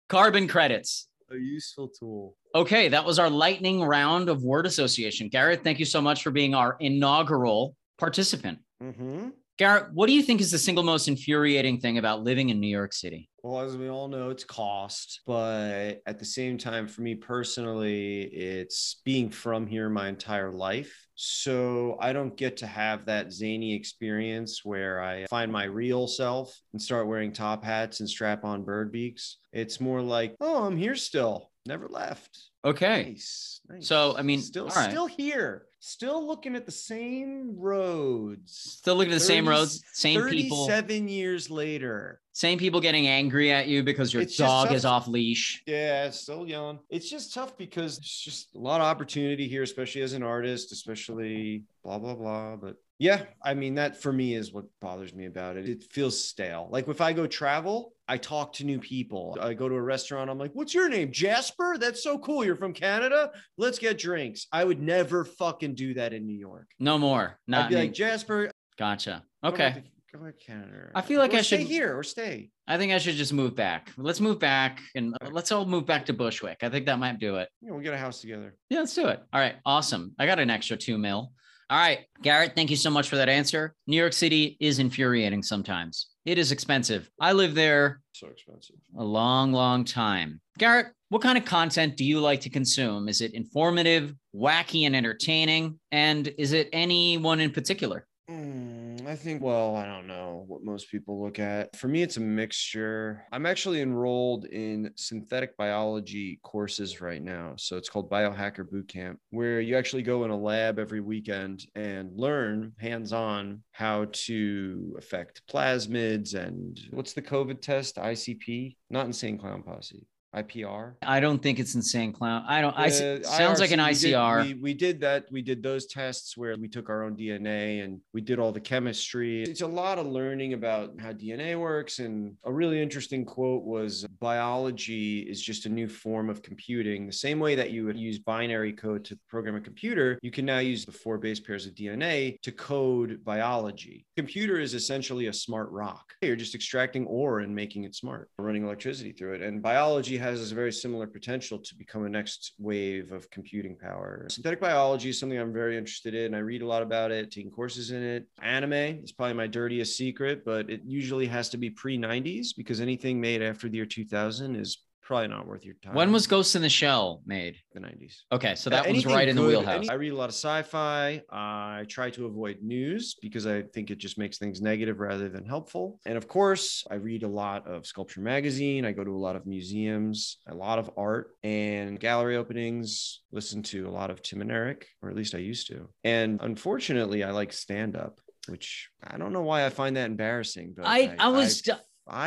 Carbon 0.09 0.47
credits. 0.47 1.07
A 1.31 1.35
useful 1.35 1.87
tool. 1.87 2.35
Okay, 2.55 2.89
that 2.89 3.05
was 3.05 3.19
our 3.19 3.29
lightning 3.29 3.83
round 3.83 4.29
of 4.29 4.43
word 4.43 4.65
association. 4.65 5.29
Garret, 5.29 5.63
thank 5.63 5.79
you 5.79 5.85
so 5.85 6.01
much 6.01 6.23
for 6.23 6.31
being 6.31 6.55
our 6.55 6.75
inaugural 6.79 7.75
participant. 7.99 8.59
Mm-hmm. 8.81 9.29
Garret, 9.59 9.91
what 9.93 10.07
do 10.07 10.13
you 10.13 10.21
think 10.21 10.39
is 10.39 10.51
the 10.51 10.57
single 10.57 10.85
most 10.85 11.09
infuriating 11.09 11.81
thing 11.81 11.97
about 11.97 12.23
living 12.23 12.47
in 12.47 12.61
New 12.61 12.69
York 12.69 12.93
City? 12.93 13.29
Well, 13.43 13.59
as 13.59 13.75
we 13.75 13.89
all 13.89 14.07
know, 14.07 14.29
it's 14.29 14.45
cost, 14.45 15.19
but 15.27 16.01
at 16.05 16.17
the 16.17 16.23
same 16.23 16.57
time, 16.57 16.87
for 16.87 17.01
me 17.01 17.15
personally, 17.15 18.21
it's 18.21 19.01
being 19.03 19.29
from 19.29 19.67
here 19.67 19.89
my 19.89 20.07
entire 20.07 20.49
life. 20.49 20.93
So 21.15 21.97
I 21.99 22.13
don't 22.13 22.37
get 22.37 22.55
to 22.57 22.67
have 22.67 23.05
that 23.05 23.33
zany 23.33 23.75
experience 23.75 24.63
where 24.63 25.03
I 25.03 25.25
find 25.25 25.51
my 25.51 25.65
real 25.65 26.07
self 26.07 26.57
and 26.71 26.81
start 26.81 27.07
wearing 27.07 27.33
top 27.33 27.61
hats 27.61 27.99
and 27.99 28.09
strap 28.09 28.45
on 28.45 28.63
bird 28.63 28.93
beaks. 28.93 29.39
It's 29.51 29.81
more 29.81 30.01
like, 30.01 30.35
oh, 30.39 30.63
I'm 30.63 30.77
here 30.77 30.95
still, 30.95 31.51
never 31.65 31.89
left. 31.89 32.39
Okay. 32.63 33.03
Nice, 33.09 33.59
nice. 33.67 33.87
So, 33.87 34.15
I 34.17 34.21
mean, 34.21 34.39
still, 34.39 34.67
right. 34.67 34.89
still 34.89 35.07
here, 35.07 35.65
still 35.79 36.25
looking 36.25 36.55
at 36.55 36.65
the 36.65 36.71
same 36.71 37.55
roads. 37.57 38.51
Still 38.79 38.95
looking 38.95 39.11
at 39.13 39.15
the 39.15 39.19
same 39.19 39.47
roads, 39.47 39.83
same 39.93 40.27
people, 40.27 40.67
Thirty-seven 40.67 41.07
years 41.07 41.49
later. 41.49 42.19
same 42.33 42.57
people 42.59 42.79
getting 42.81 43.07
angry 43.07 43.51
at 43.51 43.67
you 43.67 43.83
because 43.83 44.13
your 44.13 44.21
It's 44.23 44.37
dog 44.37 44.71
is 44.71 44.85
off 44.85 45.07
leash. 45.07 45.63
Yeah, 45.65 46.09
still 46.09 46.47
young. 46.47 46.79
It's 46.89 47.09
just 47.09 47.33
tough 47.33 47.57
because 47.57 47.97
it's 47.97 48.23
just 48.23 48.55
a 48.55 48.59
lot 48.59 48.81
of 48.81 48.87
opportunity 48.87 49.47
here, 49.47 49.63
especially 49.63 50.01
as 50.01 50.13
an 50.13 50.23
artist, 50.23 50.71
especially 50.71 51.63
blah 51.83 51.97
blah 51.99 52.15
blah. 52.15 52.55
But 52.55 52.75
yeah, 52.99 53.23
I 53.43 53.53
mean 53.53 53.75
that 53.75 54.01
for 54.01 54.11
me 54.11 54.35
is 54.35 54.51
what 54.53 54.65
bothers 54.81 55.13
me 55.13 55.25
about 55.25 55.55
it. 55.57 55.67
It 55.67 55.83
feels 55.91 56.21
stale. 56.23 56.67
Like 56.69 56.87
if 56.87 56.99
I 57.01 57.13
go 57.13 57.25
travel, 57.25 57.93
I 58.07 58.17
talk 58.17 58.53
to 58.53 58.65
new 58.65 58.79
people. 58.79 59.37
I 59.39 59.53
go 59.53 59.69
to 59.69 59.75
a 59.75 59.81
restaurant, 59.81 60.29
I'm 60.29 60.37
like, 60.37 60.51
"What's 60.53 60.73
your 60.73 60.89
name? 60.89 61.11
Jasper? 61.11 61.77
That's 61.79 62.03
so 62.03 62.19
cool. 62.19 62.43
You're 62.43 62.55
from 62.57 62.73
Canada? 62.73 63.31
Let's 63.57 63.79
get 63.79 63.97
drinks." 63.97 64.47
I 64.51 64.63
would 64.65 64.81
never 64.81 65.23
fucking 65.25 65.75
do 65.75 65.93
that 65.95 66.13
in 66.13 66.25
New 66.27 66.37
York. 66.37 66.67
No 66.79 66.97
more. 66.97 67.39
Not 67.47 67.65
I'd 67.65 67.69
be 67.69 67.75
me. 67.75 67.81
like, 67.81 67.93
"Jasper, 67.93 68.51
gotcha. 68.77 69.23
Okay. 69.43 69.83
Go 70.11 70.25
to 70.25 70.33
Canada. 70.33 70.89
I 70.95 71.01
feel 71.01 71.19
like 71.19 71.33
Or 71.33 71.37
I 71.37 71.41
stay 71.41 71.59
should- 71.59 71.67
here 71.67 71.95
or 71.97 72.01
stay. 72.03 72.49
I 72.67 72.77
think 72.77 72.91
I 72.91 72.97
should 72.97 73.13
just 73.15 73.31
move 73.31 73.55
back. 73.55 73.91
Let's 73.95 74.19
move 74.19 74.39
back 74.39 74.81
and 74.95 75.15
let's 75.31 75.51
all 75.51 75.65
move 75.65 75.85
back 75.85 76.05
to 76.07 76.13
Bushwick. 76.13 76.57
I 76.63 76.69
think 76.69 76.87
that 76.87 76.97
might 76.99 77.19
do 77.19 77.37
it. 77.37 77.47
Know, 77.61 77.73
we'll 77.75 77.83
get 77.83 77.93
a 77.93 77.97
house 77.97 78.19
together. 78.21 78.55
Yeah, 78.71 78.79
let's 78.79 78.93
do 78.95 79.07
it. 79.07 79.19
All 79.31 79.39
right, 79.39 79.55
awesome. 79.65 80.13
I 80.19 80.25
got 80.25 80.39
an 80.39 80.49
extra 80.49 80.77
two 80.77 80.97
mil. 80.97 81.31
All 81.71 81.77
right, 81.77 81.99
Garret, 82.23 82.53
thank 82.55 82.71
you 82.71 82.75
so 82.75 82.89
much 82.89 83.09
for 83.09 83.15
that 83.17 83.29
answer. 83.29 83.75
New 83.85 83.95
York 83.97 84.13
City 84.13 84.57
is 84.59 84.79
infuriating 84.79 85.43
sometimes. 85.43 86.07
It 86.25 86.39
is 86.39 86.51
expensive. 86.51 87.09
I 87.21 87.33
live 87.33 87.53
there 87.53 88.01
So 88.13 88.27
expensive. 88.27 88.77
a 88.97 89.03
long, 89.03 89.51
long 89.53 89.85
time. 89.85 90.41
Garret, 90.57 90.87
what 91.09 91.21
kind 91.21 91.37
of 91.37 91.45
content 91.45 91.95
do 91.95 92.03
you 92.03 92.19
like 92.19 92.41
to 92.41 92.49
consume? 92.49 93.07
Is 93.07 93.21
it 93.21 93.33
informative, 93.35 94.15
wacky, 94.35 94.87
and 94.87 94.95
entertaining? 94.95 95.79
And 95.91 96.27
is 96.39 96.53
it 96.53 96.69
anyone 96.73 97.39
in 97.39 97.51
particular? 97.51 98.07
Mm, 98.29 98.78
I 99.09 99.15
think, 99.15 99.41
well, 99.41 99.75
I 99.75 99.87
don't 99.87 100.05
know 100.05 100.43
what 100.47 100.63
most 100.63 100.91
people 100.91 101.19
look 101.19 101.39
at. 101.39 101.75
For 101.75 101.87
me, 101.87 102.03
it's 102.03 102.17
a 102.17 102.21
mixture. 102.21 103.25
I'm 103.31 103.47
actually 103.47 103.81
enrolled 103.81 104.45
in 104.45 104.91
synthetic 104.97 105.57
biology 105.57 106.39
courses 106.43 107.01
right 107.01 107.23
now. 107.23 107.53
So 107.57 107.75
it's 107.75 107.89
called 107.89 108.11
Biohacker 108.11 108.69
Bootcamp, 108.71 109.17
where 109.31 109.61
you 109.61 109.75
actually 109.75 110.03
go 110.03 110.25
in 110.25 110.29
a 110.29 110.37
lab 110.37 110.77
every 110.77 111.01
weekend 111.01 111.65
and 111.73 112.15
learn 112.15 112.71
hands 112.77 113.11
on 113.11 113.63
how 113.71 114.05
to 114.11 114.95
affect 114.99 115.41
plasmids 115.51 116.35
and 116.35 116.79
what's 116.91 117.13
the 117.13 117.21
COVID 117.23 117.61
test? 117.61 117.95
ICP? 117.95 118.75
Not 118.91 119.07
Insane 119.07 119.39
Clown 119.39 119.63
Posse. 119.63 120.05
IPR. 120.35 120.93
I 121.01 121.19
don't 121.19 121.41
think 121.41 121.59
it's 121.59 121.73
insane 121.73 122.13
clown. 122.13 122.43
I 122.47 122.61
don't. 122.61 122.77
I 122.77 122.87
Uh, 122.87 123.23
sounds 123.23 123.59
like 123.59 123.71
an 123.71 123.79
IRC, 123.79 124.03
we 124.03 124.09
did- 124.09 124.13
ICR. 124.13 124.45
We, 124.45 124.53
we 124.55 124.73
did 124.75 125.01
that. 125.01 125.25
We 125.31 125.41
did 125.41 125.63
those 125.63 125.87
tests 125.87 126.37
where 126.37 126.55
we 126.57 126.67
took 126.67 126.89
our 126.89 127.03
own 127.03 127.15
DNA 127.15 127.83
and 127.83 127.99
we 128.13 128.21
did 128.21 128.37
all 128.39 128.51
the 128.51 128.59
chemistry. 128.59 129.41
It's 129.43 129.61
a 129.61 129.67
lot 129.67 129.97
of 129.97 130.05
learning 130.05 130.53
about 130.53 130.99
how 130.99 131.13
DNA 131.13 131.59
works. 131.59 131.97
And 131.99 132.35
a 132.45 132.51
really 132.51 132.79
interesting 132.81 133.25
quote 133.25 133.63
was 133.63 134.05
biology 134.19 135.19
is 135.21 135.41
just 135.41 135.65
a 135.65 135.69
new 135.69 135.87
form 135.87 136.29
of 136.29 136.41
computing. 136.43 137.07
The 137.07 137.13
same 137.13 137.39
way 137.39 137.55
that 137.55 137.71
you 137.71 137.85
would 137.85 137.97
use 137.97 138.19
binary 138.19 138.73
code 138.73 139.03
to 139.05 139.17
program 139.29 139.55
a 139.55 139.61
computer, 139.61 140.19
you 140.21 140.29
can 140.31 140.45
now 140.45 140.59
use 140.59 140.85
the 140.85 140.91
four 140.91 141.17
base 141.17 141.39
pairs 141.39 141.65
of 141.65 141.73
DNA 141.73 142.39
to 142.41 142.51
code 142.51 143.23
biology. 143.23 144.05
Computer 144.15 144.59
is 144.59 144.73
essentially 144.75 145.27
a 145.27 145.33
smart 145.33 145.69
rock. 145.71 146.13
You're 146.21 146.35
just 146.35 146.53
extracting 146.55 147.05
ore 147.07 147.39
and 147.39 147.55
making 147.55 147.85
it 147.85 147.95
smart, 147.95 148.29
running 148.37 148.63
electricity 148.63 149.11
through 149.11 149.33
it. 149.35 149.41
And 149.41 149.61
biology 149.61 150.17
has 150.19 150.39
this 150.39 150.51
very 150.51 150.71
similar 150.71 151.07
potential 151.07 151.59
to 151.59 151.75
become 151.75 152.05
a 152.05 152.09
next 152.09 152.53
wave 152.59 153.11
of 153.11 153.29
computing 153.31 153.75
power. 153.75 154.27
Synthetic 154.29 154.59
biology 154.59 155.09
is 155.09 155.19
something 155.19 155.39
I'm 155.39 155.53
very 155.53 155.77
interested 155.77 156.13
in. 156.13 156.33
I 156.33 156.39
read 156.39 156.61
a 156.61 156.67
lot 156.67 156.83
about 156.83 157.11
it, 157.11 157.31
taking 157.31 157.51
courses 157.51 157.91
in 157.91 158.03
it. 158.03 158.27
Anime 158.41 158.73
is 159.03 159.11
probably 159.11 159.33
my 159.33 159.47
dirtiest 159.47 159.97
secret, 159.97 160.43
but 160.45 160.69
it 160.69 160.81
usually 160.85 161.27
has 161.27 161.49
to 161.49 161.57
be 161.57 161.69
pre 161.69 161.97
90s 161.97 162.49
because 162.55 162.81
anything 162.81 163.19
made 163.19 163.41
after 163.41 163.69
the 163.69 163.77
year 163.77 163.85
2000 163.85 164.55
is 164.55 164.77
probably 165.09 165.27
not 165.27 165.47
worth 165.47 165.65
your 165.65 165.73
time. 165.81 165.95
When 165.95 166.11
was 166.11 166.27
Ghost 166.27 166.55
in 166.55 166.61
the 166.61 166.69
Shell 166.69 167.23
made? 167.25 167.55
the 167.73 167.79
90s? 167.79 168.13
Okay, 168.31 168.53
so 168.53 168.69
that 168.69 168.81
Uh, 168.85 168.89
one's 168.89 168.97
anything 169.05 169.11
right 169.11 169.27
in 169.27 169.35
the 169.35 169.41
wheelhouse. 169.41 169.75
any- 169.77 169.89
I 169.89 169.95
read 169.95 170.11
a 170.11 170.15
lot 170.15 170.29
of 170.29 170.35
sci-fi. 170.35 171.19
I 171.31 171.85
try 171.89 172.11
to 172.11 172.27
avoid 172.27 172.61
news 172.61 173.15
because 173.19 173.47
I 173.47 173.63
think 173.63 173.89
it 173.89 173.97
just 173.97 174.19
makes 174.19 174.37
things 174.37 174.61
negative 174.61 174.99
rather 174.99 175.27
than 175.27 175.45
helpful. 175.45 175.99
And 176.05 176.15
of 176.15 176.27
course, 176.27 176.85
I 176.91 176.95
read 176.95 177.23
a 177.23 177.27
lot 177.27 177.67
of 177.67 177.87
Sculpture 177.87 178.21
Magazine. 178.21 178.85
I 178.85 178.91
go 178.91 179.03
to 179.03 179.09
a 179.11 179.17
lot 179.27 179.35
of 179.35 179.47
museums, 179.47 180.37
a 180.47 180.53
lot 180.53 180.77
of 180.77 180.91
art 180.95 181.35
and 181.43 181.99
gallery 181.99 182.35
openings. 182.37 183.21
Listen 183.31 183.63
to 183.63 183.87
a 183.87 183.91
lot 183.91 184.11
of 184.11 184.21
Tim 184.21 184.41
and 184.41 184.51
Eric, 184.51 184.87
or 185.01 185.09
at 185.09 185.15
least 185.15 185.33
I 185.33 185.39
used 185.39 185.65
to. 185.69 185.89
And 186.03 186.39
unfortunately, 186.43 187.23
I 187.23 187.31
like 187.31 187.51
stand-up, 187.51 188.19
which 188.47 188.89
I 189.03 189.17
don't 189.17 189.33
know 189.33 189.41
why 189.41 189.65
I 189.65 189.69
find 189.69 189.95
that 189.97 190.05
embarrassing, 190.05 190.73
but 190.77 190.85
I 190.85 191.15
I 191.17 191.29
was. 191.29 191.67
I, 191.67 191.79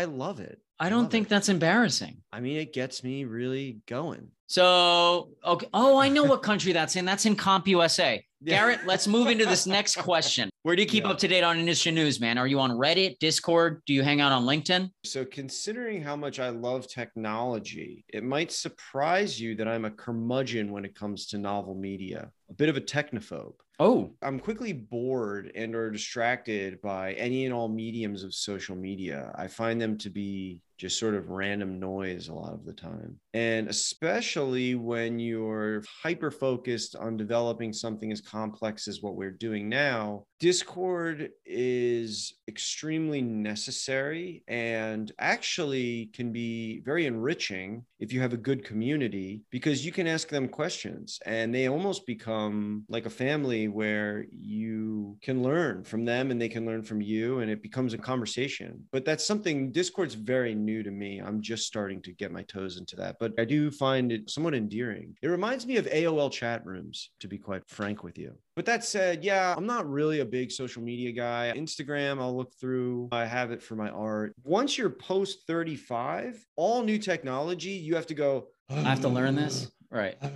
love 0.04 0.40
it. 0.40 0.58
I 0.80 0.88
don't 0.88 1.10
think 1.10 1.26
it. 1.26 1.30
that's 1.30 1.48
embarrassing. 1.48 2.22
I 2.32 2.40
mean, 2.40 2.56
it 2.56 2.72
gets 2.72 3.04
me 3.04 3.24
really 3.24 3.78
going. 3.86 4.28
So 4.48 5.30
okay. 5.44 5.66
Oh, 5.72 5.98
I 5.98 6.08
know 6.08 6.24
what 6.24 6.42
country 6.42 6.72
that's 6.72 6.96
in. 6.96 7.04
That's 7.04 7.24
in 7.26 7.36
Comp 7.36 7.66
USA. 7.68 8.24
Yeah. 8.44 8.56
Garret, 8.56 8.80
let's 8.86 9.06
move 9.06 9.28
into 9.28 9.46
this 9.46 9.68
next 9.68 9.94
question. 9.98 10.50
Where 10.64 10.74
do 10.74 10.82
you 10.82 10.88
keep 10.88 11.04
Yeah. 11.04 11.10
up 11.10 11.18
to 11.18 11.28
date 11.28 11.44
on 11.44 11.60
industry 11.60 11.92
news, 11.92 12.20
man? 12.20 12.38
Are 12.38 12.48
you 12.48 12.58
on 12.58 12.72
Reddit, 12.72 13.20
Discord? 13.20 13.82
Do 13.86 13.94
you 13.94 14.02
hang 14.02 14.20
out 14.20 14.32
on 14.32 14.42
LinkedIn? 14.42 14.90
So, 15.04 15.24
considering 15.24 16.02
how 16.02 16.16
much 16.16 16.40
I 16.40 16.48
love 16.48 16.88
technology, 16.88 18.04
it 18.08 18.24
might 18.24 18.50
surprise 18.50 19.40
you 19.40 19.54
that 19.54 19.68
I'm 19.68 19.84
a 19.84 19.92
curmudgeon 19.92 20.72
when 20.72 20.84
it 20.84 20.96
comes 20.96 21.26
to 21.28 21.38
novel 21.38 21.76
media, 21.76 22.32
a 22.50 22.54
bit 22.54 22.68
of 22.68 22.76
a 22.76 22.80
technophobe. 22.80 23.54
Oh, 23.78 24.14
I'm 24.22 24.38
quickly 24.38 24.72
bored 24.72 25.50
and 25.54 25.74
or 25.74 25.90
distracted 25.90 26.80
by 26.82 27.14
any 27.14 27.46
and 27.46 27.54
all 27.54 27.68
mediums 27.68 28.22
of 28.22 28.34
social 28.34 28.76
media. 28.76 29.32
I 29.34 29.48
find 29.48 29.80
them 29.80 29.98
to 29.98 30.10
be 30.10 30.60
just 30.82 30.98
sort 30.98 31.14
of 31.14 31.30
random 31.30 31.78
noise 31.78 32.26
a 32.26 32.34
lot 32.34 32.52
of 32.52 32.64
the 32.64 32.72
time. 32.72 33.16
And 33.34 33.68
especially 33.68 34.74
when 34.74 35.20
you're 35.20 35.84
hyper 36.02 36.32
focused 36.32 36.96
on 36.96 37.16
developing 37.16 37.72
something 37.72 38.10
as 38.10 38.20
complex 38.20 38.88
as 38.88 39.00
what 39.00 39.14
we're 39.14 39.30
doing 39.30 39.68
now, 39.68 40.24
Discord 40.40 41.30
is 41.46 42.34
extremely 42.48 43.22
necessary 43.22 44.42
and 44.48 45.12
actually 45.20 46.10
can 46.12 46.32
be 46.32 46.80
very 46.80 47.06
enriching 47.06 47.84
if 48.00 48.12
you 48.12 48.20
have 48.20 48.32
a 48.32 48.36
good 48.48 48.64
community 48.64 49.44
because 49.52 49.86
you 49.86 49.92
can 49.92 50.08
ask 50.08 50.28
them 50.28 50.48
questions 50.48 51.20
and 51.24 51.54
they 51.54 51.68
almost 51.68 52.04
become 52.04 52.84
like 52.88 53.06
a 53.06 53.10
family 53.10 53.68
where 53.68 54.26
you 54.32 55.16
can 55.22 55.44
learn 55.44 55.84
from 55.84 56.04
them 56.04 56.32
and 56.32 56.42
they 56.42 56.48
can 56.48 56.66
learn 56.66 56.82
from 56.82 57.00
you 57.00 57.38
and 57.38 57.48
it 57.48 57.62
becomes 57.62 57.94
a 57.94 57.98
conversation. 57.98 58.82
But 58.90 59.04
that's 59.04 59.24
something 59.24 59.70
Discord's 59.70 60.14
very 60.14 60.56
new 60.56 60.71
to 60.80 60.92
me. 60.92 61.18
I'm 61.18 61.40
just 61.40 61.66
starting 61.66 62.00
to 62.02 62.12
get 62.12 62.30
my 62.30 62.44
toes 62.44 62.76
into 62.76 62.94
that, 62.96 63.16
but 63.18 63.32
I 63.36 63.44
do 63.44 63.68
find 63.68 64.12
it 64.12 64.30
somewhat 64.30 64.54
endearing. 64.54 65.16
It 65.22 65.26
reminds 65.26 65.66
me 65.66 65.76
of 65.76 65.86
AOL 65.86 66.30
chat 66.30 66.64
rooms, 66.64 67.10
to 67.18 67.26
be 67.26 67.36
quite 67.36 67.68
frank 67.68 68.04
with 68.04 68.16
you. 68.16 68.34
But 68.54 68.64
that 68.66 68.84
said, 68.84 69.24
yeah, 69.24 69.54
I'm 69.56 69.66
not 69.66 69.90
really 69.90 70.20
a 70.20 70.24
big 70.24 70.52
social 70.52 70.82
media 70.82 71.10
guy. 71.10 71.52
Instagram, 71.56 72.20
I'll 72.20 72.36
look 72.36 72.54
through. 72.54 73.08
I 73.10 73.24
have 73.24 73.50
it 73.50 73.60
for 73.60 73.74
my 73.74 73.90
art. 73.90 74.34
Once 74.44 74.78
you're 74.78 74.90
post 74.90 75.40
35, 75.48 76.46
all 76.54 76.84
new 76.84 76.98
technology, 76.98 77.70
you 77.70 77.96
have 77.96 78.06
to 78.06 78.14
go, 78.14 78.46
I 78.70 78.74
have 78.74 79.00
to 79.00 79.08
learn 79.08 79.34
this. 79.34 79.72
Right. 79.90 80.16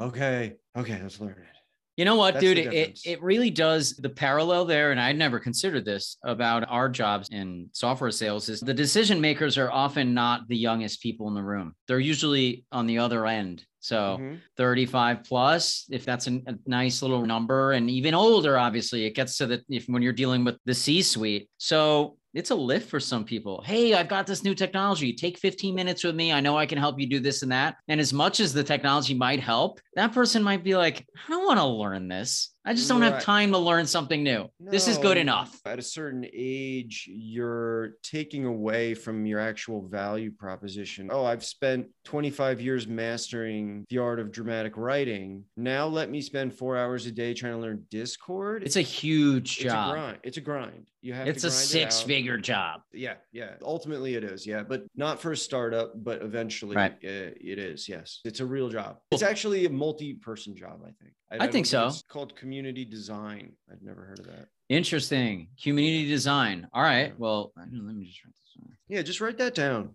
Okay. 0.00 0.56
Okay. 0.76 0.98
Let's 1.00 1.20
learn 1.20 1.36
it. 1.38 1.53
You 1.96 2.04
know 2.04 2.16
what, 2.16 2.34
That's 2.34 2.44
dude? 2.44 2.58
It, 2.58 3.00
it 3.04 3.22
really 3.22 3.50
does 3.50 3.94
the 3.96 4.08
parallel 4.08 4.64
there. 4.64 4.90
And 4.90 5.00
I'd 5.00 5.16
never 5.16 5.38
considered 5.38 5.84
this 5.84 6.16
about 6.24 6.64
our 6.68 6.88
jobs 6.88 7.28
in 7.30 7.68
software 7.72 8.10
sales 8.10 8.48
is 8.48 8.60
the 8.60 8.74
decision 8.74 9.20
makers 9.20 9.56
are 9.56 9.70
often 9.70 10.12
not 10.12 10.48
the 10.48 10.56
youngest 10.56 11.00
people 11.00 11.28
in 11.28 11.34
the 11.34 11.42
room. 11.42 11.74
They're 11.86 12.00
usually 12.00 12.64
on 12.72 12.86
the 12.88 12.98
other 12.98 13.26
end. 13.26 13.64
So 13.78 14.18
Mhm. 14.18 14.40
35 14.56 15.24
plus, 15.24 15.86
if 15.90 16.04
that's 16.04 16.26
an- 16.26 16.42
a 16.46 16.54
nice 16.66 17.00
little 17.02 17.24
number, 17.26 17.72
and 17.72 17.88
even 17.90 18.14
older, 18.14 18.58
obviously, 18.58 19.04
it 19.04 19.14
gets 19.14 19.36
to 19.38 19.46
the 19.46 19.62
if 19.68 19.84
when 19.86 20.02
you're 20.02 20.12
dealing 20.14 20.42
with 20.42 20.56
the 20.64 20.74
C 20.74 21.02
suite. 21.02 21.48
So 21.58 22.16
it's 22.34 22.50
a 22.50 22.54
lift 22.54 22.90
for 22.90 22.98
some 22.98 23.24
people. 23.24 23.62
Hey, 23.64 23.94
I've 23.94 24.08
got 24.08 24.26
this 24.26 24.42
new 24.42 24.54
technology. 24.54 25.12
Take 25.12 25.38
15 25.38 25.74
minutes 25.74 26.02
with 26.02 26.16
me. 26.16 26.32
I 26.32 26.40
know 26.40 26.58
I 26.58 26.66
can 26.66 26.78
help 26.78 26.98
you 26.98 27.06
do 27.08 27.20
this 27.20 27.42
and 27.42 27.52
that. 27.52 27.76
And 27.88 28.00
as 28.00 28.12
much 28.12 28.40
as 28.40 28.52
the 28.52 28.64
technology 28.64 29.14
might 29.14 29.40
help, 29.40 29.80
that 29.94 30.12
person 30.12 30.42
might 30.42 30.64
be 30.64 30.76
like, 30.76 31.06
I 31.16 31.30
don't 31.30 31.46
want 31.46 31.60
to 31.60 31.66
learn 31.66 32.08
this. 32.08 32.54
I 32.66 32.72
just 32.72 32.88
don't 32.88 33.02
have 33.02 33.22
time 33.22 33.52
to 33.52 33.58
learn 33.58 33.86
something 33.86 34.22
new. 34.22 34.48
This 34.58 34.88
is 34.88 34.96
good 34.96 35.18
enough. 35.18 35.60
At 35.66 35.78
a 35.78 35.82
certain 35.82 36.26
age, 36.32 37.06
you're 37.12 37.96
taking 38.02 38.46
away 38.46 38.94
from 38.94 39.26
your 39.26 39.38
actual 39.38 39.86
value 39.86 40.30
proposition. 40.30 41.10
Oh, 41.12 41.26
I've 41.26 41.44
spent 41.44 41.88
25 42.04 42.62
years 42.62 42.88
mastering 42.88 43.84
the 43.90 43.98
art 43.98 44.18
of 44.18 44.32
dramatic 44.32 44.78
writing. 44.78 45.44
Now 45.58 45.86
let 45.86 46.10
me 46.10 46.22
spend 46.22 46.54
four 46.54 46.78
hours 46.78 47.04
a 47.04 47.12
day 47.12 47.34
trying 47.34 47.52
to 47.52 47.58
learn 47.58 47.84
Discord. 47.90 48.62
It's 48.64 48.76
a 48.76 48.80
huge 48.80 49.60
It's 49.60 49.72
a 49.72 49.90
grind. 49.92 50.18
It's 50.22 50.38
a 50.38 50.40
grind. 50.40 50.88
You 51.04 51.12
have 51.12 51.28
It's 51.28 51.44
a 51.44 51.48
grind 51.48 51.60
it 51.60 51.66
six-figure 51.66 52.38
job. 52.38 52.80
Yeah, 52.94 53.16
yeah. 53.30 53.56
Ultimately, 53.60 54.14
it 54.14 54.24
is. 54.24 54.46
Yeah, 54.46 54.62
but 54.62 54.84
not 54.96 55.20
for 55.20 55.32
a 55.32 55.36
startup. 55.36 55.92
But 56.02 56.22
eventually, 56.22 56.74
Right. 56.74 56.92
uh, 56.92 57.36
it 57.38 57.58
is. 57.58 57.86
Yes, 57.86 58.20
it's 58.24 58.40
a 58.40 58.46
real 58.46 58.70
job. 58.70 58.96
It's 59.10 59.22
actually 59.22 59.66
a 59.66 59.70
multi-person 59.70 60.56
job. 60.56 60.80
I 60.82 60.92
think. 61.02 61.12
I 61.30 61.46
think 61.46 61.66
don't 61.66 61.82
so. 61.82 61.86
It's 61.88 62.02
called 62.02 62.34
community 62.36 62.86
design. 62.86 63.52
I'd 63.70 63.82
never 63.82 64.02
heard 64.02 64.18
of 64.20 64.26
that. 64.28 64.48
Interesting. 64.70 65.48
Community 65.62 66.08
design. 66.08 66.68
All 66.72 66.82
right. 66.82 67.08
Yeah. 67.08 67.14
Well, 67.18 67.52
let 67.54 67.70
me 67.70 68.06
just 68.06 68.24
write 68.24 68.32
this 68.40 68.54
down. 68.64 68.76
Yeah, 68.88 69.02
just 69.02 69.20
write 69.20 69.36
that 69.36 69.54
down. 69.54 69.90